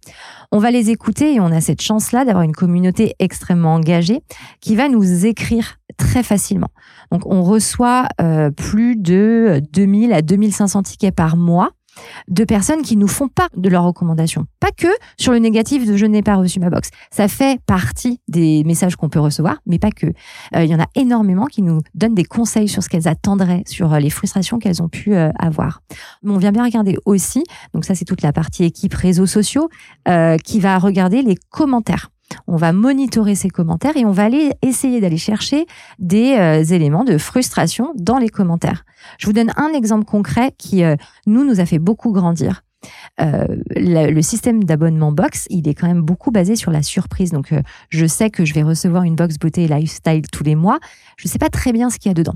On 0.50 0.58
va 0.58 0.72
les 0.72 0.90
écouter 0.90 1.34
et 1.34 1.40
on 1.40 1.46
a 1.46 1.60
cette 1.60 1.80
chance-là 1.80 2.24
d'avoir 2.24 2.42
une 2.42 2.54
communauté 2.54 3.14
extrêmement 3.20 3.74
engagée 3.74 4.20
qui 4.60 4.74
va 4.74 4.88
nous 4.88 5.26
écrire 5.26 5.76
très 5.96 6.24
facilement. 6.24 6.70
Donc 7.12 7.22
on 7.26 7.44
reçoit 7.44 8.08
euh, 8.20 8.50
plus 8.50 8.96
de 8.96 9.62
2000 9.72 10.12
à 10.12 10.22
2500 10.22 10.82
tickets 10.82 11.14
par 11.14 11.36
mois 11.36 11.70
de 12.28 12.44
personnes 12.44 12.82
qui 12.82 12.96
nous 12.96 13.08
font 13.08 13.28
pas 13.28 13.48
de 13.56 13.68
leurs 13.68 13.84
recommandations. 13.84 14.46
Pas 14.60 14.70
que 14.70 14.88
sur 15.18 15.32
le 15.32 15.38
négatif 15.38 15.86
de 15.86 15.96
je 15.96 16.06
n'ai 16.06 16.22
pas 16.22 16.36
reçu 16.36 16.60
ma 16.60 16.70
box. 16.70 16.90
Ça 17.10 17.28
fait 17.28 17.60
partie 17.66 18.20
des 18.28 18.64
messages 18.64 18.96
qu'on 18.96 19.08
peut 19.08 19.20
recevoir, 19.20 19.58
mais 19.66 19.78
pas 19.78 19.90
que. 19.90 20.06
Euh, 20.06 20.64
il 20.64 20.70
y 20.70 20.74
en 20.74 20.80
a 20.80 20.86
énormément 20.94 21.46
qui 21.46 21.62
nous 21.62 21.80
donnent 21.94 22.14
des 22.14 22.24
conseils 22.24 22.68
sur 22.68 22.82
ce 22.82 22.88
qu'elles 22.88 23.08
attendraient, 23.08 23.62
sur 23.66 23.92
euh, 23.92 23.98
les 23.98 24.10
frustrations 24.10 24.58
qu'elles 24.58 24.82
ont 24.82 24.88
pu 24.88 25.14
euh, 25.14 25.30
avoir. 25.38 25.82
on 26.24 26.38
vient 26.38 26.52
bien 26.52 26.64
regarder 26.64 26.96
aussi, 27.04 27.44
donc 27.74 27.84
ça 27.84 27.94
c'est 27.94 28.04
toute 28.04 28.22
la 28.22 28.32
partie 28.32 28.64
équipe 28.64 28.94
réseaux 28.94 29.26
sociaux, 29.26 29.68
qui 30.44 30.60
va 30.60 30.78
regarder 30.78 31.22
les 31.22 31.36
commentaires. 31.50 32.10
On 32.46 32.56
va 32.56 32.72
monitorer 32.72 33.34
ces 33.34 33.50
commentaires 33.50 33.96
et 33.96 34.04
on 34.04 34.10
va 34.10 34.24
aller 34.24 34.52
essayer 34.62 35.00
d'aller 35.00 35.16
chercher 35.16 35.66
des 35.98 36.36
euh, 36.38 36.64
éléments 36.64 37.04
de 37.04 37.18
frustration 37.18 37.92
dans 37.96 38.18
les 38.18 38.28
commentaires. 38.28 38.84
Je 39.18 39.26
vous 39.26 39.32
donne 39.32 39.52
un 39.56 39.68
exemple 39.68 40.04
concret 40.04 40.52
qui, 40.58 40.84
euh, 40.84 40.96
nous, 41.26 41.44
nous 41.44 41.60
a 41.60 41.66
fait 41.66 41.78
beaucoup 41.78 42.12
grandir. 42.12 42.62
Euh, 43.20 43.46
le, 43.70 44.20
système 44.20 44.64
d'abonnement 44.64 45.10
box, 45.10 45.46
il 45.48 45.66
est 45.68 45.74
quand 45.74 45.86
même 45.86 46.02
beaucoup 46.02 46.30
basé 46.30 46.54
sur 46.54 46.70
la 46.70 46.82
surprise. 46.82 47.30
Donc, 47.30 47.54
je 47.88 48.06
sais 48.06 48.28
que 48.28 48.44
je 48.44 48.52
vais 48.52 48.62
recevoir 48.62 49.04
une 49.04 49.14
box 49.14 49.38
beauté 49.38 49.64
et 49.64 49.68
lifestyle 49.68 50.22
tous 50.30 50.44
les 50.44 50.54
mois. 50.54 50.78
Je 51.16 51.26
ne 51.26 51.30
sais 51.30 51.38
pas 51.38 51.48
très 51.48 51.72
bien 51.72 51.88
ce 51.88 51.98
qu'il 51.98 52.10
y 52.10 52.12
a 52.12 52.14
dedans. 52.14 52.34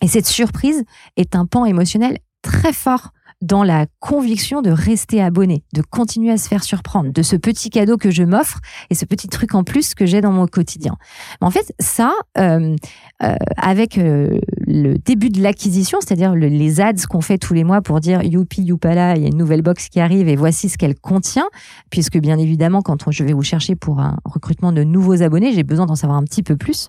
Et 0.00 0.06
cette 0.06 0.26
surprise 0.26 0.84
est 1.16 1.34
un 1.34 1.46
pan 1.46 1.64
émotionnel 1.64 2.18
très 2.42 2.72
fort 2.72 3.10
dans 3.44 3.62
la 3.62 3.86
conviction 4.00 4.62
de 4.62 4.70
rester 4.70 5.22
abonné, 5.22 5.64
de 5.74 5.82
continuer 5.82 6.30
à 6.30 6.38
se 6.38 6.48
faire 6.48 6.64
surprendre, 6.64 7.12
de 7.12 7.22
ce 7.22 7.36
petit 7.36 7.68
cadeau 7.68 7.98
que 7.98 8.10
je 8.10 8.22
m'offre 8.22 8.58
et 8.88 8.94
ce 8.94 9.04
petit 9.04 9.28
truc 9.28 9.54
en 9.54 9.64
plus 9.64 9.94
que 9.94 10.06
j'ai 10.06 10.22
dans 10.22 10.32
mon 10.32 10.46
quotidien. 10.46 10.96
En 11.42 11.50
fait, 11.50 11.74
ça, 11.78 12.12
euh, 12.38 12.74
euh, 13.22 13.34
avec 13.56 13.98
euh, 13.98 14.38
le 14.66 14.96
début 14.96 15.28
de 15.28 15.42
l'acquisition, 15.42 15.98
c'est-à-dire 16.00 16.34
les 16.34 16.80
ads 16.80 17.06
qu'on 17.08 17.20
fait 17.20 17.36
tous 17.36 17.52
les 17.52 17.64
mois 17.64 17.82
pour 17.82 18.00
dire 18.00 18.22
youpi 18.22 18.62
youpala, 18.62 19.16
il 19.16 19.22
y 19.22 19.26
a 19.26 19.28
une 19.28 19.36
nouvelle 19.36 19.62
box 19.62 19.90
qui 19.90 20.00
arrive 20.00 20.28
et 20.28 20.36
voici 20.36 20.70
ce 20.70 20.78
qu'elle 20.78 20.94
contient, 20.94 21.46
puisque 21.90 22.18
bien 22.18 22.38
évidemment, 22.38 22.80
quand 22.80 23.10
je 23.10 23.24
vais 23.24 23.34
vous 23.34 23.42
chercher 23.42 23.76
pour 23.76 24.00
un 24.00 24.16
recrutement 24.24 24.72
de 24.72 24.84
nouveaux 24.84 25.22
abonnés, 25.22 25.52
j'ai 25.52 25.64
besoin 25.64 25.84
d'en 25.84 25.96
savoir 25.96 26.18
un 26.18 26.24
petit 26.24 26.42
peu 26.42 26.56
plus. 26.56 26.88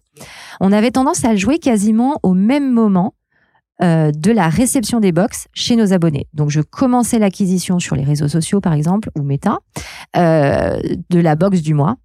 On 0.61 0.71
avait 0.71 0.91
tendance 0.91 1.25
à 1.25 1.31
le 1.31 1.37
jouer 1.37 1.59
quasiment 1.59 2.19
au 2.23 2.33
même 2.33 2.71
moment 2.71 3.13
euh, 3.81 4.11
de 4.11 4.31
la 4.31 4.47
réception 4.47 4.99
des 4.99 5.11
box 5.11 5.47
chez 5.53 5.75
nos 5.75 5.91
abonnés. 5.91 6.27
Donc, 6.33 6.49
je 6.49 6.61
commençais 6.61 7.19
l'acquisition 7.19 7.79
sur 7.79 7.95
les 7.95 8.03
réseaux 8.03 8.29
sociaux, 8.29 8.61
par 8.61 8.73
exemple, 8.73 9.09
ou 9.17 9.21
Meta, 9.21 9.59
euh, 10.15 10.79
de 11.09 11.19
la 11.19 11.35
box 11.35 11.61
du 11.61 11.73
mois. 11.73 11.97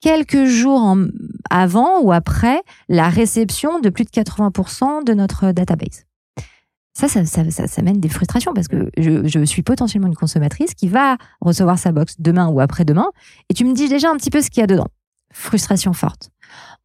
Quelques 0.00 0.46
jours 0.46 0.96
avant 1.48 2.00
ou 2.00 2.12
après 2.12 2.60
la 2.88 3.08
réception 3.08 3.80
de 3.80 3.88
plus 3.88 4.04
de 4.04 4.10
80% 4.10 5.04
de 5.04 5.14
notre 5.14 5.52
database. 5.52 6.06
Ça 6.92 7.08
ça, 7.08 7.24
ça, 7.24 7.66
ça, 7.66 7.82
mène 7.82 8.00
des 8.00 8.08
frustrations 8.08 8.54
parce 8.54 8.68
que 8.68 8.90
je, 8.96 9.26
je, 9.28 9.44
suis 9.44 9.62
potentiellement 9.62 10.08
une 10.08 10.14
consommatrice 10.14 10.74
qui 10.74 10.88
va 10.88 11.18
recevoir 11.42 11.78
sa 11.78 11.92
box 11.92 12.14
demain 12.18 12.48
ou 12.48 12.58
après-demain 12.58 13.10
et 13.50 13.54
tu 13.54 13.66
me 13.66 13.74
dis 13.74 13.90
déjà 13.90 14.10
un 14.10 14.16
petit 14.16 14.30
peu 14.30 14.40
ce 14.40 14.48
qu'il 14.48 14.62
y 14.62 14.64
a 14.64 14.66
dedans. 14.66 14.88
Frustration 15.30 15.92
forte. 15.92 16.30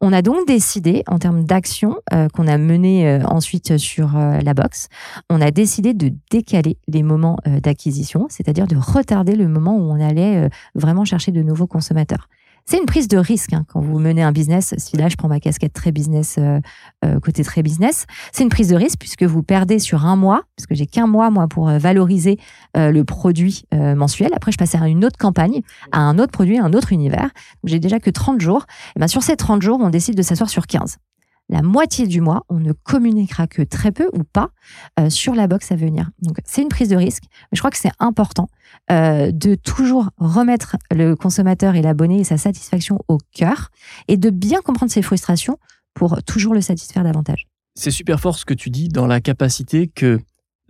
On 0.00 0.12
a 0.12 0.20
donc 0.20 0.46
décidé, 0.48 1.04
en 1.06 1.18
termes 1.18 1.44
d'action 1.44 1.96
euh, 2.12 2.28
qu'on 2.28 2.48
a 2.48 2.58
mené 2.58 3.08
euh, 3.08 3.22
ensuite 3.24 3.78
sur 3.78 4.16
euh, 4.16 4.40
la 4.40 4.52
box, 4.52 4.88
on 5.30 5.40
a 5.40 5.52
décidé 5.52 5.94
de 5.94 6.12
décaler 6.30 6.76
les 6.88 7.04
moments 7.04 7.38
d'acquisition, 7.46 8.26
c'est-à-dire 8.28 8.66
de 8.66 8.76
retarder 8.76 9.36
le 9.36 9.46
moment 9.46 9.76
où 9.76 9.92
on 9.92 10.00
allait 10.00 10.48
vraiment 10.74 11.04
chercher 11.04 11.30
de 11.30 11.42
nouveaux 11.42 11.66
consommateurs. 11.66 12.28
C'est 12.64 12.78
une 12.78 12.86
prise 12.86 13.08
de 13.08 13.18
risque 13.18 13.52
hein, 13.52 13.64
quand 13.68 13.80
vous 13.80 13.98
menez 13.98 14.22
un 14.22 14.32
business. 14.32 14.74
Si 14.78 14.96
là, 14.96 15.08
je 15.08 15.16
prends 15.16 15.28
ma 15.28 15.40
casquette 15.40 15.72
très 15.72 15.92
business, 15.92 16.36
euh, 16.38 16.60
euh, 17.04 17.18
côté 17.20 17.42
très 17.44 17.62
business, 17.62 18.06
c'est 18.32 18.42
une 18.42 18.48
prise 18.48 18.68
de 18.68 18.76
risque 18.76 18.98
puisque 18.98 19.24
vous 19.24 19.42
perdez 19.42 19.78
sur 19.78 20.06
un 20.06 20.16
mois, 20.16 20.42
parce 20.56 20.66
que 20.66 20.74
j'ai 20.74 20.86
qu'un 20.86 21.06
mois, 21.06 21.30
moi, 21.30 21.48
pour 21.48 21.68
euh, 21.68 21.78
valoriser 21.78 22.38
le 22.74 23.02
produit 23.02 23.64
mensuel. 23.72 24.30
Après, 24.34 24.52
je 24.52 24.56
passe 24.56 24.74
à 24.74 24.88
une 24.88 25.04
autre 25.04 25.18
campagne, 25.18 25.60
à 25.92 26.00
un 26.00 26.18
autre 26.18 26.32
produit, 26.32 26.58
à 26.58 26.64
un 26.64 26.72
autre 26.72 26.92
univers. 26.92 27.30
J'ai 27.64 27.80
déjà 27.80 28.00
que 28.00 28.10
30 28.10 28.40
jours. 28.40 28.66
Et 28.96 29.00
ben, 29.00 29.08
sur 29.08 29.22
ces 29.22 29.36
30 29.36 29.62
jours, 29.62 29.78
on 29.80 29.90
décide 29.90 30.16
de 30.16 30.22
s'asseoir 30.22 30.48
sur 30.48 30.66
15 30.66 30.96
la 31.52 31.60
moitié 31.60 32.06
du 32.06 32.22
mois, 32.22 32.44
on 32.48 32.58
ne 32.58 32.72
communiquera 32.72 33.46
que 33.46 33.60
très 33.60 33.92
peu 33.92 34.08
ou 34.14 34.24
pas 34.24 34.50
euh, 34.98 35.10
sur 35.10 35.34
la 35.34 35.46
box 35.46 35.70
à 35.70 35.76
venir. 35.76 36.10
Donc 36.22 36.38
c'est 36.46 36.62
une 36.62 36.68
prise 36.68 36.88
de 36.88 36.96
risque, 36.96 37.24
mais 37.30 37.56
je 37.56 37.60
crois 37.60 37.70
que 37.70 37.76
c'est 37.76 37.92
important 37.98 38.48
euh, 38.90 39.30
de 39.30 39.54
toujours 39.54 40.08
remettre 40.16 40.78
le 40.90 41.14
consommateur 41.14 41.74
et 41.74 41.82
l'abonné 41.82 42.20
et 42.20 42.24
sa 42.24 42.38
satisfaction 42.38 43.00
au 43.06 43.18
cœur 43.32 43.68
et 44.08 44.16
de 44.16 44.30
bien 44.30 44.62
comprendre 44.62 44.90
ses 44.90 45.02
frustrations 45.02 45.58
pour 45.92 46.22
toujours 46.22 46.54
le 46.54 46.62
satisfaire 46.62 47.04
davantage. 47.04 47.46
C'est 47.74 47.90
super 47.90 48.18
fort 48.18 48.38
ce 48.38 48.46
que 48.46 48.54
tu 48.54 48.70
dis 48.70 48.88
dans 48.88 49.06
la 49.06 49.20
capacité 49.20 49.88
que 49.88 50.20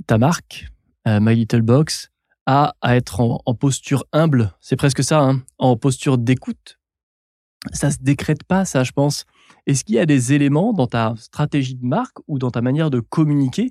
ta 0.08 0.18
marque, 0.18 0.66
euh, 1.06 1.20
My 1.20 1.36
Little 1.36 1.62
Box, 1.62 2.10
a 2.46 2.74
à 2.80 2.96
être 2.96 3.20
en, 3.20 3.54
posture 3.54 4.04
humble. 4.12 4.52
C'est 4.60 4.74
presque 4.74 5.04
ça, 5.04 5.20
hein, 5.20 5.42
en 5.58 5.76
posture 5.76 6.18
d'écoute. 6.18 6.80
Ça 7.72 7.92
se 7.92 7.98
décrète 8.00 8.42
pas, 8.42 8.64
ça, 8.64 8.82
je 8.82 8.90
pense. 8.90 9.26
Est-ce 9.66 9.85
qu'il 9.85 9.94
y 9.94 9.99
a 9.99 10.06
des 10.06 10.32
éléments 10.32 10.73
dans 10.73 10.87
ta 10.87 11.14
stratégie 11.16 11.75
de 11.75 11.85
marque 11.85 12.18
ou 12.28 12.38
dans 12.38 12.50
ta 12.50 12.61
manière 12.61 12.90
de 12.90 13.00
communiquer 13.00 13.71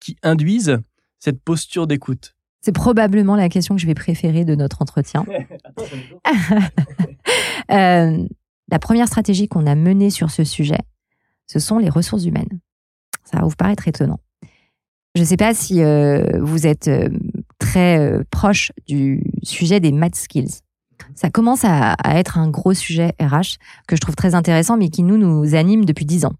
qui 0.00 0.16
induisent 0.22 0.78
cette 1.18 1.42
posture 1.42 1.86
d'écoute? 1.86 2.34
C'est 2.60 2.72
probablement 2.72 3.34
la 3.34 3.48
question 3.48 3.74
que 3.74 3.80
je 3.80 3.86
vais 3.86 3.94
préférer 3.94 4.44
de 4.44 4.54
notre 4.54 4.82
entretien. 4.82 5.24
Euh, 7.70 8.26
la 8.70 8.78
première 8.80 9.06
stratégie 9.06 9.48
qu'on 9.48 9.66
a 9.66 9.74
menée 9.74 10.10
sur 10.10 10.30
ce 10.30 10.44
sujet, 10.44 10.80
ce 11.46 11.58
sont 11.60 11.78
les 11.78 11.88
ressources 11.88 12.24
humaines. 12.24 12.60
Ça 13.24 13.38
va 13.38 13.44
vous 13.44 13.54
paraître 13.56 13.86
étonnant. 13.86 14.18
Je 15.14 15.20
ne 15.20 15.24
sais 15.24 15.36
pas 15.36 15.54
si 15.54 15.80
euh, 15.80 16.40
vous 16.40 16.66
êtes 16.66 16.88
euh, 16.88 17.08
très 17.58 18.18
proche 18.30 18.72
du 18.86 19.22
sujet 19.42 19.78
des 19.78 19.92
math 19.92 20.16
skills. 20.16 20.60
Ça 21.14 21.30
commence 21.30 21.64
à, 21.64 21.96
être 22.04 22.38
un 22.38 22.48
gros 22.48 22.74
sujet 22.74 23.14
RH 23.20 23.58
que 23.86 23.96
je 23.96 24.00
trouve 24.00 24.16
très 24.16 24.34
intéressant, 24.34 24.76
mais 24.76 24.88
qui 24.88 25.02
nous, 25.02 25.16
nous 25.16 25.54
anime 25.54 25.84
depuis 25.84 26.04
dix 26.04 26.24
ans. 26.24 26.34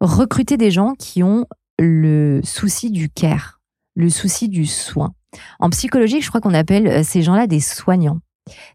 Recruter 0.00 0.56
des 0.56 0.70
gens 0.70 0.94
qui 0.98 1.22
ont 1.22 1.46
le 1.78 2.40
souci 2.44 2.90
du 2.90 3.08
care, 3.08 3.60
le 3.94 4.10
souci 4.10 4.48
du 4.48 4.66
soin. 4.66 5.12
En 5.60 5.70
psychologie, 5.70 6.20
je 6.20 6.28
crois 6.28 6.40
qu'on 6.40 6.54
appelle 6.54 6.86
euh, 6.86 7.02
ces 7.02 7.22
gens-là 7.22 7.46
des 7.46 7.60
soignants. 7.60 8.20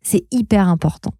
C'est 0.03 0.25
hyper 0.31 0.67
important. 0.67 1.13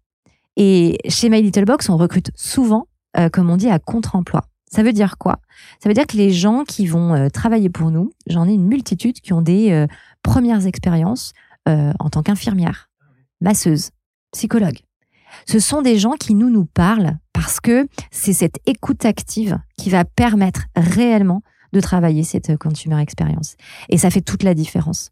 Et 0.56 0.98
chez 1.08 1.28
My 1.30 1.42
Little 1.42 1.64
Box, 1.64 1.88
on 1.88 1.96
recrute 1.96 2.30
souvent, 2.34 2.86
euh, 3.16 3.28
comme 3.28 3.50
on 3.50 3.56
dit, 3.56 3.70
à 3.70 3.78
contre-emploi. 3.78 4.44
Ça 4.70 4.82
veut 4.82 4.92
dire 4.92 5.18
quoi? 5.18 5.38
Ça 5.82 5.88
veut 5.88 5.94
dire 5.94 6.06
que 6.06 6.16
les 6.16 6.30
gens 6.30 6.64
qui 6.64 6.86
vont 6.86 7.14
euh, 7.14 7.28
travailler 7.28 7.68
pour 7.68 7.90
nous, 7.90 8.12
j'en 8.26 8.48
ai 8.48 8.52
une 8.52 8.66
multitude 8.66 9.20
qui 9.20 9.32
ont 9.32 9.42
des 9.42 9.86
premières 10.22 10.66
expériences 10.66 11.32
en 11.66 12.10
tant 12.10 12.22
qu'infirmière, 12.22 12.90
masseuse, 13.42 13.90
psychologue. 14.32 14.78
Ce 15.46 15.58
sont 15.58 15.82
des 15.82 15.98
gens 15.98 16.12
qui 16.12 16.34
nous 16.34 16.50
nous 16.50 16.66
parlent 16.66 17.18
parce 17.32 17.60
que 17.60 17.86
c'est 18.10 18.32
cette 18.32 18.58
écoute 18.66 19.04
active 19.04 19.58
qui 19.76 19.90
va 19.90 20.04
permettre 20.04 20.66
réellement 20.76 21.42
de 21.72 21.80
travailler 21.80 22.22
cette 22.22 22.56
consumer 22.58 23.00
experience. 23.00 23.56
Et 23.88 23.98
ça 23.98 24.10
fait 24.10 24.20
toute 24.20 24.42
la 24.42 24.54
différence. 24.54 25.10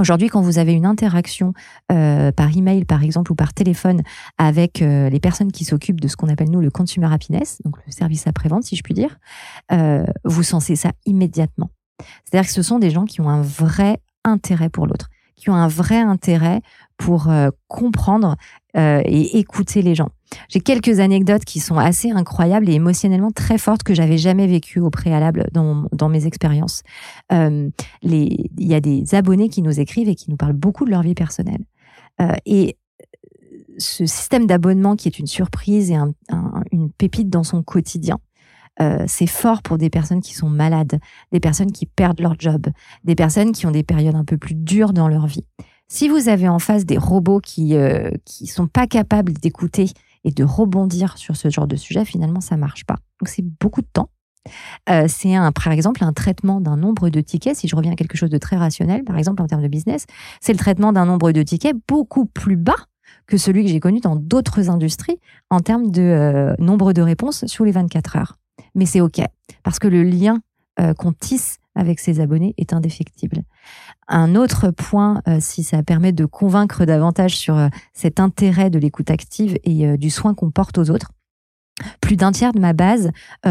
Aujourd'hui, 0.00 0.28
quand 0.28 0.40
vous 0.40 0.58
avez 0.58 0.72
une 0.72 0.86
interaction 0.86 1.52
euh, 1.92 2.32
par 2.32 2.56
email, 2.56 2.84
par 2.84 3.04
exemple, 3.04 3.30
ou 3.30 3.36
par 3.36 3.54
téléphone 3.54 4.02
avec 4.38 4.82
euh, 4.82 5.08
les 5.08 5.20
personnes 5.20 5.52
qui 5.52 5.64
s'occupent 5.64 6.00
de 6.00 6.08
ce 6.08 6.16
qu'on 6.16 6.28
appelle 6.28 6.50
nous 6.50 6.60
le 6.60 6.70
consumer 6.70 7.12
happiness, 7.12 7.58
donc 7.64 7.76
le 7.86 7.92
service 7.92 8.26
après-vente, 8.26 8.64
si 8.64 8.74
je 8.74 8.82
puis 8.82 8.92
dire, 8.92 9.18
euh, 9.70 10.04
vous 10.24 10.42
sensez 10.42 10.74
ça 10.74 10.90
immédiatement. 11.06 11.70
C'est-à-dire 12.24 12.48
que 12.48 12.54
ce 12.54 12.62
sont 12.62 12.80
des 12.80 12.90
gens 12.90 13.04
qui 13.04 13.20
ont 13.20 13.28
un 13.28 13.40
vrai 13.40 14.00
intérêt 14.24 14.68
pour 14.68 14.88
l'autre, 14.88 15.10
qui 15.36 15.50
ont 15.50 15.54
un 15.54 15.68
vrai 15.68 15.98
intérêt 15.98 16.60
pour 16.96 17.28
euh, 17.28 17.50
comprendre 17.68 18.36
euh, 18.76 19.02
et 19.04 19.38
écouter 19.38 19.82
les 19.82 19.94
gens. 19.94 20.10
J'ai 20.48 20.60
quelques 20.60 21.00
anecdotes 21.00 21.44
qui 21.44 21.60
sont 21.60 21.76
assez 21.76 22.10
incroyables 22.10 22.68
et 22.68 22.74
émotionnellement 22.74 23.30
très 23.30 23.58
fortes 23.58 23.82
que 23.82 23.94
j'avais 23.94 24.18
jamais 24.18 24.46
vécues 24.46 24.80
au 24.80 24.90
préalable 24.90 25.48
dans, 25.52 26.08
mes 26.08 26.26
expériences. 26.26 26.82
Euh, 27.32 27.70
il 28.02 28.48
y 28.58 28.74
a 28.74 28.80
des 28.80 29.14
abonnés 29.14 29.48
qui 29.48 29.62
nous 29.62 29.80
écrivent 29.80 30.08
et 30.08 30.14
qui 30.14 30.30
nous 30.30 30.36
parlent 30.36 30.54
beaucoup 30.54 30.84
de 30.84 30.90
leur 30.90 31.02
vie 31.02 31.14
personnelle. 31.14 31.64
et 32.46 32.76
ce 33.76 34.06
système 34.06 34.46
d'abonnement 34.46 34.94
qui 34.94 35.08
est 35.08 35.18
une 35.18 35.26
surprise 35.26 35.90
et 35.90 35.96
une 36.70 36.90
pépite 36.92 37.28
dans 37.28 37.42
son 37.42 37.62
quotidien, 37.62 38.18
c'est 39.06 39.26
fort 39.26 39.62
pour 39.62 39.78
des 39.78 39.88
personnes 39.90 40.20
qui 40.20 40.34
sont 40.34 40.48
malades, 40.48 40.98
des 41.32 41.40
personnes 41.40 41.72
qui 41.72 41.86
perdent 41.86 42.20
leur 42.20 42.34
job, 42.38 42.66
des 43.04 43.14
personnes 43.14 43.52
qui 43.52 43.66
ont 43.66 43.70
des 43.70 43.84
périodes 43.84 44.16
un 44.16 44.24
peu 44.24 44.36
plus 44.36 44.54
dures 44.54 44.92
dans 44.92 45.08
leur 45.08 45.26
vie. 45.26 45.44
Si 45.88 46.08
vous 46.08 46.28
avez 46.28 46.48
en 46.48 46.58
face 46.58 46.86
des 46.86 46.98
robots 46.98 47.40
qui 47.40 47.76
euh, 47.76 48.10
qui 48.24 48.46
sont 48.46 48.66
pas 48.66 48.86
capables 48.86 49.32
d'écouter 49.32 49.90
et 50.24 50.30
de 50.30 50.42
rebondir 50.42 51.18
sur 51.18 51.36
ce 51.36 51.50
genre 51.50 51.66
de 51.66 51.76
sujet, 51.76 52.04
finalement, 52.04 52.40
ça 52.40 52.56
marche 52.56 52.84
pas. 52.84 52.96
Donc 53.20 53.28
c'est 53.28 53.44
beaucoup 53.60 53.82
de 53.82 53.88
temps. 53.92 54.08
Euh, 54.90 55.06
c'est 55.08 55.34
un, 55.34 55.52
par 55.52 55.72
exemple, 55.72 56.02
un 56.04 56.12
traitement 56.12 56.60
d'un 56.60 56.76
nombre 56.76 57.10
de 57.10 57.20
tickets. 57.20 57.56
Si 57.56 57.68
je 57.68 57.76
reviens 57.76 57.92
à 57.92 57.96
quelque 57.96 58.16
chose 58.16 58.30
de 58.30 58.38
très 58.38 58.56
rationnel, 58.56 59.04
par 59.04 59.18
exemple 59.18 59.42
en 59.42 59.46
termes 59.46 59.62
de 59.62 59.68
business, 59.68 60.06
c'est 60.40 60.52
le 60.52 60.58
traitement 60.58 60.92
d'un 60.92 61.06
nombre 61.06 61.32
de 61.32 61.42
tickets 61.42 61.76
beaucoup 61.86 62.26
plus 62.26 62.56
bas 62.56 62.76
que 63.26 63.36
celui 63.36 63.64
que 63.64 63.70
j'ai 63.70 63.80
connu 63.80 64.00
dans 64.00 64.16
d'autres 64.16 64.70
industries 64.70 65.18
en 65.50 65.60
termes 65.60 65.90
de 65.90 66.02
euh, 66.02 66.54
nombre 66.58 66.92
de 66.92 67.02
réponses 67.02 67.46
sur 67.46 67.64
les 67.64 67.72
24 67.72 68.16
heures. 68.16 68.36
Mais 68.74 68.86
c'est 68.86 69.00
OK, 69.00 69.20
parce 69.62 69.78
que 69.78 69.88
le 69.88 70.02
lien 70.02 70.40
euh, 70.80 70.92
qu'on 70.92 71.12
tisse 71.12 71.58
avec 71.76 72.00
ses 72.00 72.18
abonnés 72.18 72.52
est 72.56 72.72
indéfectible. 72.72 73.42
Un 74.08 74.34
autre 74.34 74.70
point, 74.70 75.22
euh, 75.28 75.38
si 75.40 75.62
ça 75.62 75.84
permet 75.84 76.12
de 76.12 76.24
convaincre 76.24 76.84
davantage 76.84 77.36
sur 77.36 77.56
euh, 77.56 77.68
cet 77.92 78.18
intérêt 78.18 78.70
de 78.70 78.78
l'écoute 78.80 79.08
active 79.08 79.56
et 79.62 79.96
du 79.96 80.10
soin 80.10 80.34
qu'on 80.34 80.50
porte 80.50 80.78
aux 80.78 80.90
autres, 80.90 81.12
plus 82.00 82.16
d'un 82.16 82.32
tiers 82.32 82.52
de 82.52 82.60
ma 82.60 82.72
base 82.72 83.10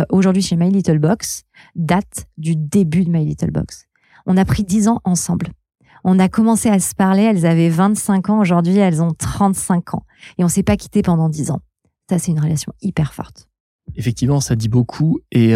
aujourd'hui 0.10 0.42
chez 0.42 0.56
My 0.56 0.70
Little 0.70 1.00
Box 1.00 1.44
date 1.76 2.28
du 2.38 2.56
début 2.56 3.04
de 3.04 3.10
My 3.10 3.26
Little 3.26 3.52
Box. 3.52 3.88
On 4.26 4.38
a 4.38 4.46
pris 4.46 4.64
dix 4.64 4.88
ans 4.88 5.02
ensemble. 5.04 5.48
On 6.06 6.20
a 6.20 6.30
commencé 6.30 6.70
à 6.70 6.80
se 6.80 6.96
parler, 6.96 7.24
elles 7.24 7.46
avaient 7.46 7.70
25 7.70 8.30
ans, 8.30 8.40
aujourd'hui 8.40 8.78
elles 8.78 9.02
ont 9.02 9.14
35 9.14 9.96
ans. 9.96 10.06
Et 10.38 10.44
on 10.44 10.50
s'est 10.50 10.64
pas 10.64 10.78
quitté 10.78 11.02
pendant 11.02 11.30
dix 11.30 11.52
ans. 11.52 11.60
Ça, 12.10 12.20
c'est 12.20 12.32
une 12.32 12.40
relation 12.40 12.74
hyper 12.82 13.14
forte. 13.14 13.48
Effectivement, 13.96 14.40
ça 14.40 14.56
dit 14.56 14.70
beaucoup. 14.70 15.20
Et 15.32 15.54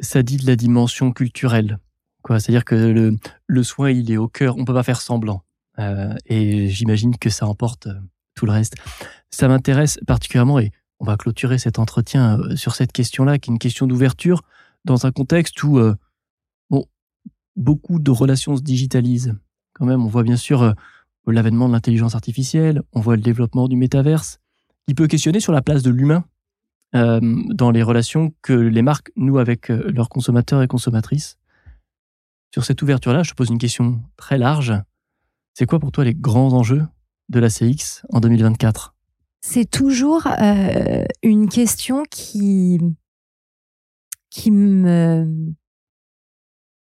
ça 0.00 0.22
dit 0.22 0.36
de 0.36 0.46
la 0.46 0.56
dimension 0.56 1.12
culturelle. 1.12 1.78
Quoi, 2.22 2.38
c'est-à-dire 2.38 2.64
que 2.64 2.74
le, 2.74 3.16
le, 3.46 3.62
soin, 3.62 3.90
il 3.90 4.10
est 4.10 4.16
au 4.16 4.28
cœur. 4.28 4.56
On 4.56 4.64
peut 4.64 4.74
pas 4.74 4.84
faire 4.84 5.00
semblant. 5.00 5.42
Euh, 5.78 6.14
et 6.26 6.68
j'imagine 6.68 7.16
que 7.16 7.30
ça 7.30 7.46
emporte 7.46 7.86
euh, 7.86 7.94
tout 8.34 8.46
le 8.46 8.52
reste. 8.52 8.74
Ça 9.30 9.48
m'intéresse 9.48 9.98
particulièrement 10.06 10.58
et 10.58 10.70
on 11.00 11.04
va 11.04 11.16
clôturer 11.16 11.58
cet 11.58 11.78
entretien 11.78 12.38
euh, 12.38 12.56
sur 12.56 12.74
cette 12.74 12.92
question-là, 12.92 13.38
qui 13.38 13.50
est 13.50 13.52
une 13.52 13.58
question 13.58 13.86
d'ouverture 13.86 14.42
dans 14.84 15.06
un 15.06 15.12
contexte 15.12 15.62
où 15.62 15.80
bon, 16.70 16.86
beaucoup 17.54 18.00
de 18.00 18.10
relations 18.10 18.56
se 18.56 18.62
digitalisent. 18.62 19.36
Quand 19.74 19.86
même, 19.86 20.02
on 20.04 20.08
voit 20.08 20.24
bien 20.24 20.36
sûr 20.36 20.74
l'avènement 21.28 21.68
de 21.68 21.72
l'intelligence 21.72 22.16
artificielle, 22.16 22.82
on 22.92 23.00
voit 23.00 23.14
le 23.14 23.22
développement 23.22 23.68
du 23.68 23.76
métaverse, 23.76 24.40
qui 24.88 24.94
peut 24.94 25.06
questionner 25.06 25.38
sur 25.38 25.52
la 25.52 25.62
place 25.62 25.84
de 25.84 25.90
l'humain 25.90 26.24
euh, 26.94 27.20
dans 27.48 27.70
les 27.70 27.82
relations 27.82 28.34
que 28.42 28.52
les 28.52 28.82
marques 28.82 29.10
nouent 29.16 29.38
avec 29.38 29.70
euh, 29.70 29.90
leurs 29.92 30.08
consommateurs 30.08 30.62
et 30.62 30.68
consommatrices. 30.68 31.38
Sur 32.52 32.64
cette 32.64 32.82
ouverture-là, 32.82 33.22
je 33.22 33.30
te 33.30 33.34
pose 33.34 33.48
une 33.48 33.58
question 33.58 34.02
très 34.16 34.36
large. 34.36 34.74
C'est 35.54 35.66
quoi 35.66 35.78
pour 35.78 35.92
toi 35.92 36.04
les 36.04 36.14
grands 36.14 36.52
enjeux 36.52 36.84
de 37.28 37.40
la 37.40 37.48
CX 37.48 38.02
en 38.10 38.20
2024 38.20 38.94
C'est 39.40 39.70
toujours 39.70 40.26
euh, 40.26 41.04
une 41.22 41.48
question 41.48 42.04
qui 42.10 42.78
qui 44.30 44.50
me 44.50 45.26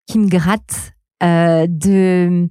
qui 0.06 0.20
me 0.20 0.28
gratte 0.28 0.94
euh, 1.24 1.68
de 1.68 2.50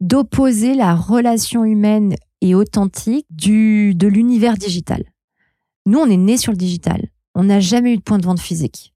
d'opposer 0.00 0.74
la 0.74 0.94
relation 0.94 1.64
humaine 1.64 2.14
et 2.40 2.54
authentique 2.54 3.26
du 3.30 3.94
de 3.94 4.06
l'univers 4.06 4.56
digital. 4.56 5.04
Nous, 5.88 5.98
on 5.98 6.10
est 6.10 6.18
né 6.18 6.36
sur 6.36 6.52
le 6.52 6.58
digital. 6.58 7.08
On 7.34 7.44
n'a 7.44 7.60
jamais 7.60 7.94
eu 7.94 7.96
de 7.96 8.02
point 8.02 8.18
de 8.18 8.26
vente 8.26 8.40
physique. 8.40 8.92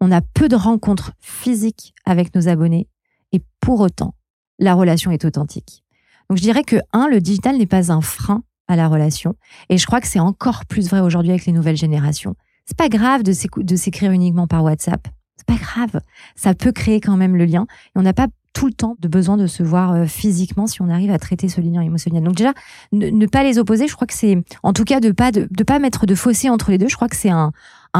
On 0.00 0.10
a 0.10 0.22
peu 0.22 0.48
de 0.48 0.56
rencontres 0.56 1.12
physiques 1.20 1.92
avec 2.06 2.34
nos 2.34 2.48
abonnés. 2.48 2.88
Et 3.32 3.42
pour 3.60 3.80
autant, 3.80 4.14
la 4.58 4.72
relation 4.72 5.10
est 5.10 5.26
authentique. 5.26 5.84
Donc 6.30 6.38
je 6.38 6.42
dirais 6.42 6.64
que, 6.64 6.76
un, 6.94 7.08
le 7.08 7.20
digital 7.20 7.58
n'est 7.58 7.66
pas 7.66 7.92
un 7.92 8.00
frein 8.00 8.42
à 8.68 8.76
la 8.76 8.88
relation. 8.88 9.34
Et 9.68 9.76
je 9.76 9.84
crois 9.84 10.00
que 10.00 10.06
c'est 10.06 10.18
encore 10.18 10.64
plus 10.64 10.88
vrai 10.88 11.00
aujourd'hui 11.00 11.32
avec 11.32 11.44
les 11.44 11.52
nouvelles 11.52 11.76
générations. 11.76 12.34
C'est 12.64 12.78
pas 12.78 12.88
grave 12.88 13.22
de 13.22 13.76
s'écrire 13.76 14.10
uniquement 14.10 14.46
par 14.46 14.64
WhatsApp. 14.64 15.08
C'est 15.36 15.46
pas 15.46 15.62
grave. 15.62 16.00
Ça 16.36 16.54
peut 16.54 16.72
créer 16.72 17.02
quand 17.02 17.18
même 17.18 17.36
le 17.36 17.44
lien. 17.44 17.66
Et 17.88 17.98
on 17.98 18.02
n'a 18.02 18.14
pas 18.14 18.28
tout 18.52 18.66
le 18.66 18.72
temps 18.72 18.96
de 18.98 19.08
besoin 19.08 19.36
de 19.36 19.46
se 19.46 19.62
voir 19.62 19.92
euh, 19.92 20.06
physiquement 20.06 20.66
si 20.66 20.82
on 20.82 20.88
arrive 20.88 21.10
à 21.10 21.18
traiter 21.18 21.48
ce 21.48 21.60
lien 21.60 21.80
émotionnel. 21.80 22.22
Donc 22.22 22.34
déjà, 22.34 22.52
ne, 22.92 23.26
pas 23.26 23.42
les 23.42 23.58
opposer, 23.58 23.86
je 23.86 23.94
crois 23.94 24.06
que 24.06 24.14
c'est, 24.14 24.42
en 24.62 24.72
tout 24.72 24.84
cas, 24.84 25.00
de 25.00 25.12
pas 25.12 25.32
de, 25.32 25.46
pas 25.64 25.78
mettre 25.78 26.06
de 26.06 26.14
fossé 26.14 26.50
entre 26.50 26.70
les 26.70 26.78
deux. 26.78 26.88
Je 26.88 26.96
crois 26.96 27.08
que 27.08 27.16
c'est 27.16 27.30
un, 27.30 27.52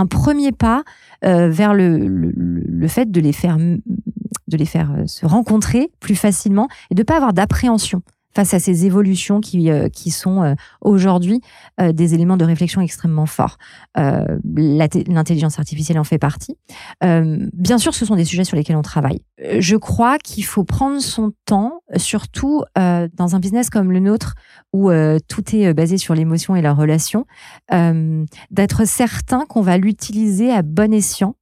premier 0.08 0.52
pas 0.52 0.82
euh, 1.24 1.48
vers 1.48 1.74
le, 1.74 1.98
le, 1.98 2.32
le, 2.36 2.88
fait 2.88 3.10
de 3.10 3.20
les 3.20 3.32
faire 3.32 3.58
de 3.58 4.56
les 4.56 4.66
faire 4.66 4.92
euh, 4.92 5.06
se 5.06 5.26
rencontrer 5.26 5.90
plus 6.00 6.16
facilement 6.16 6.68
et 6.90 6.94
de 6.94 7.02
pas 7.02 7.16
avoir 7.16 7.32
d'appréhension 7.32 8.02
face 8.34 8.54
à 8.54 8.58
ces 8.58 8.86
évolutions 8.86 9.40
qui, 9.40 9.70
euh, 9.70 9.88
qui 9.88 10.10
sont 10.10 10.42
euh, 10.42 10.54
aujourd'hui 10.80 11.40
euh, 11.80 11.92
des 11.92 12.14
éléments 12.14 12.36
de 12.36 12.44
réflexion 12.44 12.80
extrêmement 12.80 13.26
forts. 13.26 13.58
L'intelligence 13.96 15.58
artificielle 15.58 15.98
en 15.98 16.04
fait 16.04 16.18
partie. 16.18 16.56
bien 17.02 17.78
sûr, 17.78 17.94
ce 17.94 18.04
sont 18.04 18.16
des 18.16 18.24
sujets 18.24 18.44
sur 18.44 18.56
lesquels 18.56 18.76
on 18.76 18.82
travaille. 18.82 19.20
Je 19.58 19.76
crois 19.76 20.18
qu'il 20.18 20.44
faut 20.44 20.64
prendre 20.64 21.00
son 21.00 21.32
temps, 21.44 21.82
surtout 21.96 22.62
dans 22.76 23.34
un 23.34 23.40
business 23.40 23.70
comme 23.70 23.92
le 23.92 24.00
nôtre, 24.00 24.34
où 24.72 24.90
tout 25.28 25.56
est 25.56 25.74
basé 25.74 25.98
sur 25.98 26.14
l'émotion 26.14 26.56
et 26.56 26.62
la 26.62 26.72
relation, 26.72 27.26
d'être 27.70 28.86
certain 28.86 29.44
qu'on 29.46 29.62
va 29.62 29.76
l'utiliser 29.76 30.52
à 30.52 30.62
bon 30.62 30.92
escient 30.92 31.34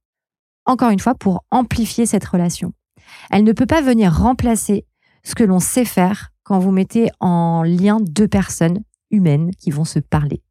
encore 0.69 0.91
une 0.91 0.99
fois, 0.99 1.15
pour 1.15 1.43
amplifier 1.51 2.05
cette 2.05 2.25
relation. 2.25 2.73
Elle 3.31 3.43
ne 3.43 3.53
peut 3.53 3.65
pas 3.65 3.81
venir 3.81 4.13
remplacer 4.13 4.85
ce 5.23 5.35
que 5.35 5.43
l'on 5.43 5.59
sait 5.59 5.85
faire 5.85 6.29
quand 6.49 6.57
vous 6.57 6.71
mettez 6.71 7.11
en 7.19 7.61
lien 7.61 7.99
deux 8.01 8.27
personnes 8.27 8.79
humaines 9.11 9.51
qui 9.59 9.69
vont 9.69 9.85
se 9.85 9.99
parler. 9.99 10.41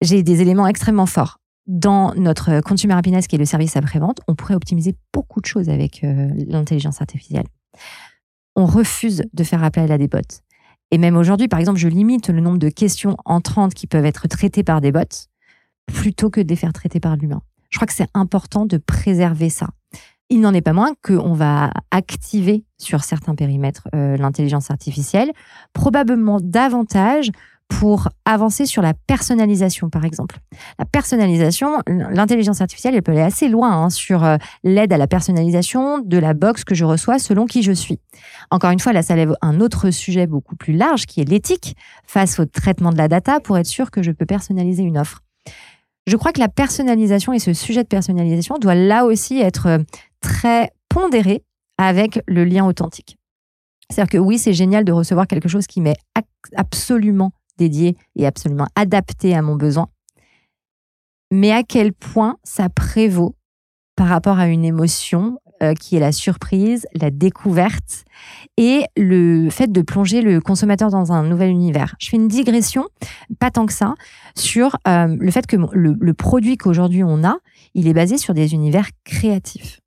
J'ai 0.00 0.22
des 0.22 0.40
éléments 0.40 0.68
extrêmement 0.68 1.06
forts. 1.06 1.38
Dans 1.66 2.14
notre 2.14 2.60
consumer 2.60 2.94
happiness, 2.94 3.26
qui 3.26 3.34
est 3.34 3.38
le 3.40 3.44
service 3.44 3.74
après-vente, 3.74 4.20
on 4.28 4.36
pourrait 4.36 4.54
optimiser 4.54 4.94
beaucoup 5.12 5.40
de 5.40 5.46
choses 5.46 5.68
avec 5.68 6.04
euh, 6.04 6.28
l'intelligence 6.46 7.00
artificielle. 7.00 7.46
On 8.54 8.66
refuse 8.66 9.24
de 9.32 9.42
faire 9.42 9.64
appel 9.64 9.90
à 9.90 9.98
des 9.98 10.06
bots. 10.06 10.20
Et 10.92 10.98
même 10.98 11.16
aujourd'hui, 11.16 11.48
par 11.48 11.58
exemple, 11.58 11.80
je 11.80 11.88
limite 11.88 12.28
le 12.28 12.40
nombre 12.40 12.58
de 12.58 12.68
questions 12.68 13.16
entrantes 13.24 13.74
qui 13.74 13.88
peuvent 13.88 14.06
être 14.06 14.28
traitées 14.28 14.62
par 14.62 14.80
des 14.80 14.92
bots 14.92 15.26
plutôt 15.86 16.30
que 16.30 16.40
de 16.40 16.46
les 16.46 16.56
faire 16.56 16.72
traiter 16.72 17.00
par 17.00 17.16
l'humain. 17.16 17.42
Je 17.70 17.78
crois 17.78 17.86
que 17.88 17.94
c'est 17.94 18.10
important 18.14 18.64
de 18.64 18.76
préserver 18.76 19.50
ça. 19.50 19.70
Il 20.28 20.40
n'en 20.40 20.54
est 20.54 20.60
pas 20.60 20.72
moins 20.72 20.94
qu'on 21.02 21.34
va 21.34 21.72
activer 21.90 22.64
sur 22.80 23.04
certains 23.04 23.34
périmètres 23.34 23.88
euh, 23.94 24.16
l'intelligence 24.16 24.70
artificielle, 24.70 25.30
probablement 25.72 26.38
davantage 26.42 27.30
pour 27.70 28.08
avancer 28.24 28.66
sur 28.66 28.82
la 28.82 28.94
personnalisation, 28.94 29.90
par 29.90 30.04
exemple. 30.04 30.40
La 30.78 30.84
personnalisation, 30.84 31.78
l'intelligence 31.86 32.60
artificielle, 32.60 32.96
elle 32.96 33.02
peut 33.02 33.12
aller 33.12 33.20
assez 33.20 33.48
loin 33.48 33.70
hein, 33.70 33.90
sur 33.90 34.24
euh, 34.24 34.36
l'aide 34.64 34.92
à 34.92 34.98
la 34.98 35.06
personnalisation 35.06 36.00
de 36.00 36.18
la 36.18 36.34
box 36.34 36.64
que 36.64 36.74
je 36.74 36.84
reçois 36.84 37.20
selon 37.20 37.46
qui 37.46 37.62
je 37.62 37.72
suis. 37.72 38.00
Encore 38.50 38.72
une 38.72 38.80
fois, 38.80 38.92
là, 38.92 39.02
ça 39.02 39.14
lève 39.14 39.34
un 39.40 39.60
autre 39.60 39.90
sujet 39.90 40.26
beaucoup 40.26 40.56
plus 40.56 40.72
large 40.72 41.06
qui 41.06 41.20
est 41.20 41.24
l'éthique 41.24 41.76
face 42.04 42.40
au 42.40 42.44
traitement 42.44 42.90
de 42.90 42.98
la 42.98 43.06
data 43.06 43.38
pour 43.38 43.56
être 43.56 43.66
sûr 43.66 43.92
que 43.92 44.02
je 44.02 44.10
peux 44.10 44.26
personnaliser 44.26 44.82
une 44.82 44.98
offre. 44.98 45.22
Je 46.08 46.16
crois 46.16 46.32
que 46.32 46.40
la 46.40 46.48
personnalisation 46.48 47.32
et 47.32 47.38
ce 47.38 47.52
sujet 47.52 47.84
de 47.84 47.88
personnalisation 47.88 48.56
doit 48.58 48.74
là 48.74 49.04
aussi 49.04 49.40
être 49.40 49.66
euh, 49.66 49.78
très 50.20 50.72
pondéré 50.88 51.44
avec 51.80 52.22
le 52.26 52.44
lien 52.44 52.66
authentique. 52.66 53.16
C'est-à-dire 53.88 54.10
que 54.10 54.18
oui, 54.18 54.38
c'est 54.38 54.52
génial 54.52 54.84
de 54.84 54.92
recevoir 54.92 55.26
quelque 55.26 55.48
chose 55.48 55.66
qui 55.66 55.80
m'est 55.80 55.96
absolument 56.54 57.32
dédié 57.56 57.96
et 58.16 58.26
absolument 58.26 58.68
adapté 58.76 59.34
à 59.34 59.40
mon 59.40 59.56
besoin. 59.56 59.88
Mais 61.32 61.52
à 61.52 61.62
quel 61.62 61.94
point 61.94 62.36
ça 62.44 62.68
prévaut 62.68 63.34
par 63.96 64.08
rapport 64.08 64.38
à 64.38 64.48
une 64.48 64.64
émotion 64.64 65.38
euh, 65.62 65.72
qui 65.74 65.96
est 65.96 66.00
la 66.00 66.12
surprise, 66.12 66.86
la 66.94 67.10
découverte 67.10 68.04
et 68.58 68.84
le 68.96 69.48
fait 69.48 69.72
de 69.72 69.80
plonger 69.80 70.20
le 70.20 70.40
consommateur 70.40 70.90
dans 70.90 71.12
un 71.12 71.22
nouvel 71.22 71.48
univers? 71.48 71.94
Je 71.98 72.10
fais 72.10 72.16
une 72.16 72.28
digression, 72.28 72.88
pas 73.38 73.50
tant 73.50 73.64
que 73.64 73.72
ça, 73.72 73.94
sur 74.36 74.76
euh, 74.86 75.16
le 75.18 75.30
fait 75.30 75.46
que 75.46 75.56
le, 75.56 75.96
le 75.98 76.14
produit 76.14 76.58
qu'aujourd'hui 76.58 77.04
on 77.04 77.24
a, 77.24 77.38
il 77.74 77.88
est 77.88 77.94
basé 77.94 78.18
sur 78.18 78.34
des 78.34 78.52
univers 78.52 78.88
créatifs. 79.04 79.80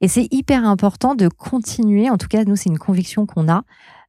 Et 0.00 0.08
c'est 0.08 0.28
hyper 0.30 0.64
important 0.64 1.14
de 1.14 1.28
continuer, 1.28 2.08
en 2.10 2.18
tout 2.18 2.28
cas 2.28 2.44
nous 2.44 2.56
c'est 2.56 2.70
une 2.70 2.78
conviction 2.78 3.26
qu'on 3.26 3.48
a, 3.48 3.64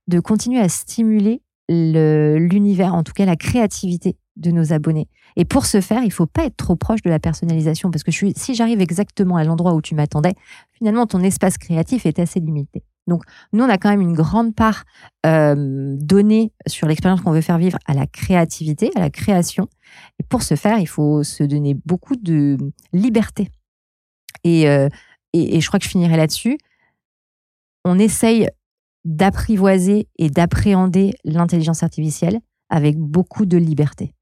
de 0.08 0.20
continuer 0.20 0.60
à 0.60 0.70
stimuler 0.70 1.42
l'univers, 1.70 2.96
en 2.96 3.04
tout 3.04 3.14
cas 3.14 3.26
la 3.26 3.36
créativité 3.36 4.18
de 4.36 4.52
nos 4.52 4.74
abonnés. 4.74 5.08
Et 5.36 5.46
pour 5.46 5.66
ce 5.66 5.82
faire, 5.82 6.04
il 6.04 6.12
faut 6.12 6.26
pas 6.26 6.46
être 6.46 6.58
trop 6.58 6.76
proche 6.76 7.02
de 7.02 7.10
la 7.10 7.20
personnalisation 7.20 7.92
parce 7.92 8.04
que 8.04 8.12
si 8.12 8.56
j'arrive 8.56 8.82
exactement 8.82 9.36
à 9.36 9.44
l'endroit 9.44 9.74
où 9.74 9.82
tu 9.82 9.96
m'attendais, 9.96 10.34
finalement 10.72 11.06
ton 11.06 11.22
espace 11.22 11.58
créatif 11.58 12.06
est 12.06 12.20
assez 12.20 12.40
limité. 12.40 12.84
Donc 13.08 13.24
nous, 13.52 13.64
on 13.64 13.70
a 13.70 13.78
quand 13.78 13.90
même 13.90 14.02
une 14.02 14.14
grande 14.14 14.56
part 14.56 14.86
euh, 15.26 15.96
donnée 16.00 16.54
sur 16.68 16.88
l'expérience 16.88 17.22
qu'on 17.22 17.32
veut 17.32 17.42
faire 17.42 17.58
vivre 17.58 17.78
à 17.86 17.94
la 17.94 18.08
créativité, 18.08 18.92
à 18.96 19.00
la 19.00 19.10
création. 19.10 19.68
Et 20.20 20.24
pour 20.24 20.44
ce 20.44 20.56
faire, 20.56 20.78
il 20.80 20.88
faut 20.88 21.24
se 21.24 21.44
donner 21.44 21.76
beaucoup 21.86 22.16
de 22.16 22.58
liberté. 22.94 23.50
Et, 24.44 24.70
euh, 24.70 24.88
et, 25.34 25.62
je 25.62 25.68
crois 25.68 25.80
que 25.80 25.86
je 25.86 25.90
finirai 25.90 26.18
là-dessus. 26.18 26.58
On 27.86 28.00
essaye 28.00 28.50
d'apprivoiser 29.06 30.08
et 30.18 30.30
d'appréhender 30.30 31.14
l'intelligence 31.24 31.84
artificielle 31.84 32.40
avec 32.70 32.98
beaucoup 32.98 33.46
de 33.46 33.58
liberté 33.58 34.14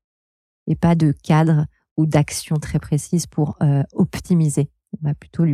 et 0.67 0.75
pas 0.75 0.95
de 0.95 1.13
cadre 1.23 1.65
ou 1.97 2.05
d'action 2.05 2.57
très 2.57 2.79
précise 2.79 3.25
pour 3.25 3.57
euh, 3.61 3.83
optimiser. 3.93 4.69
On 4.93 5.07
va 5.07 5.15
plutôt 5.15 5.45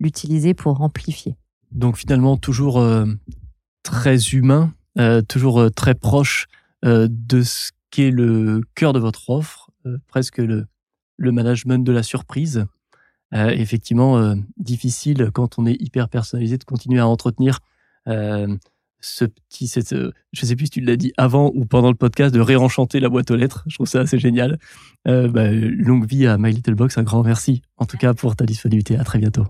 l'utiliser 0.00 0.54
pour 0.54 0.80
amplifier. 0.80 1.36
Donc 1.70 1.96
finalement, 1.96 2.36
toujours 2.36 2.80
euh, 2.80 3.06
très 3.82 4.18
humain, 4.30 4.74
euh, 4.98 5.22
toujours 5.22 5.70
très 5.72 5.94
proche 5.94 6.46
de 6.82 7.42
ce 7.42 7.72
qu'est 7.90 8.12
le 8.12 8.60
cœur 8.76 8.92
de 8.92 9.00
votre 9.00 9.30
offre, 9.30 9.70
presque 10.06 10.38
le 10.38 10.66
management 11.18 11.82
de 11.84 11.90
la 11.90 12.04
surprise. 12.04 12.66
Effectivement, 13.32 14.34
difficile 14.56 15.30
quand 15.32 15.58
on 15.58 15.66
est 15.66 15.80
hyper 15.80 16.08
personnalisé 16.08 16.58
de 16.58 16.64
continuer 16.64 17.00
à 17.00 17.06
entretenir 17.06 17.60
ce 19.06 19.24
petit, 19.24 19.68
cette, 19.68 19.92
euh, 19.92 20.12
je 20.32 20.44
sais 20.46 20.56
plus 20.56 20.66
si 20.66 20.70
tu 20.70 20.80
l'as 20.80 20.96
dit 20.96 21.12
avant 21.16 21.52
ou 21.54 21.64
pendant 21.64 21.90
le 21.90 21.94
podcast, 21.94 22.34
de 22.34 22.40
réenchanter 22.40 23.00
la 23.00 23.08
boîte 23.08 23.30
aux 23.30 23.36
lettres. 23.36 23.64
Je 23.66 23.76
trouve 23.76 23.86
ça 23.86 24.00
assez 24.00 24.18
génial. 24.18 24.58
Euh, 25.06 25.28
bah, 25.28 25.50
longue 25.50 26.06
vie 26.06 26.26
à 26.26 26.38
My 26.38 26.50
Little 26.50 26.74
Box. 26.74 26.98
Un 26.98 27.02
grand 27.02 27.22
merci, 27.22 27.62
en 27.76 27.86
tout 27.86 27.96
cas, 27.96 28.14
pour 28.14 28.36
ta 28.36 28.44
disponibilité. 28.44 28.96
À 28.96 29.04
très 29.04 29.18
bientôt. 29.18 29.44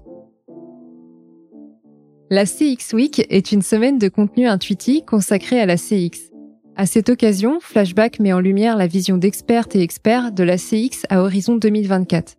La 2.31 2.45
CX 2.45 2.93
Week 2.93 3.25
est 3.31 3.53
une 3.53 3.63
semaine 3.63 3.99
de 3.99 4.09
contenu 4.09 4.47
intuitif 4.47 5.05
consacrée 5.07 5.61
à 5.61 5.67
la 5.67 5.77
CX. 5.77 6.33
À 6.75 6.85
cette 6.85 7.09
occasion, 7.09 7.59
Flashback 7.61 8.19
met 8.19 8.33
en 8.33 8.41
lumière 8.41 8.77
la 8.77 8.87
vision 8.87 9.17
d'expertes 9.17 9.77
et 9.77 9.81
experts 9.81 10.33
de 10.33 10.43
la 10.43 10.59
CX 10.59 11.07
à 11.09 11.23
horizon 11.23 11.57
2024. 11.57 12.37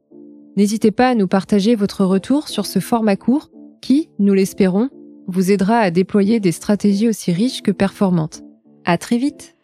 N'hésitez 0.57 0.89
pas 0.89 1.09
à 1.09 1.15
nous 1.15 1.27
partager 1.27 1.75
votre 1.75 2.03
retour 2.03 2.47
sur 2.47 2.65
ce 2.65 2.79
format 2.79 3.15
court 3.15 3.51
qui, 3.79 4.09
nous 4.17 4.33
l'espérons, 4.33 4.89
vous 5.27 5.51
aidera 5.51 5.77
à 5.77 5.91
déployer 5.91 6.39
des 6.39 6.51
stratégies 6.51 7.07
aussi 7.07 7.31
riches 7.31 7.61
que 7.61 7.69
performantes. 7.69 8.41
À 8.83 8.97
très 8.97 9.19
vite! 9.19 9.56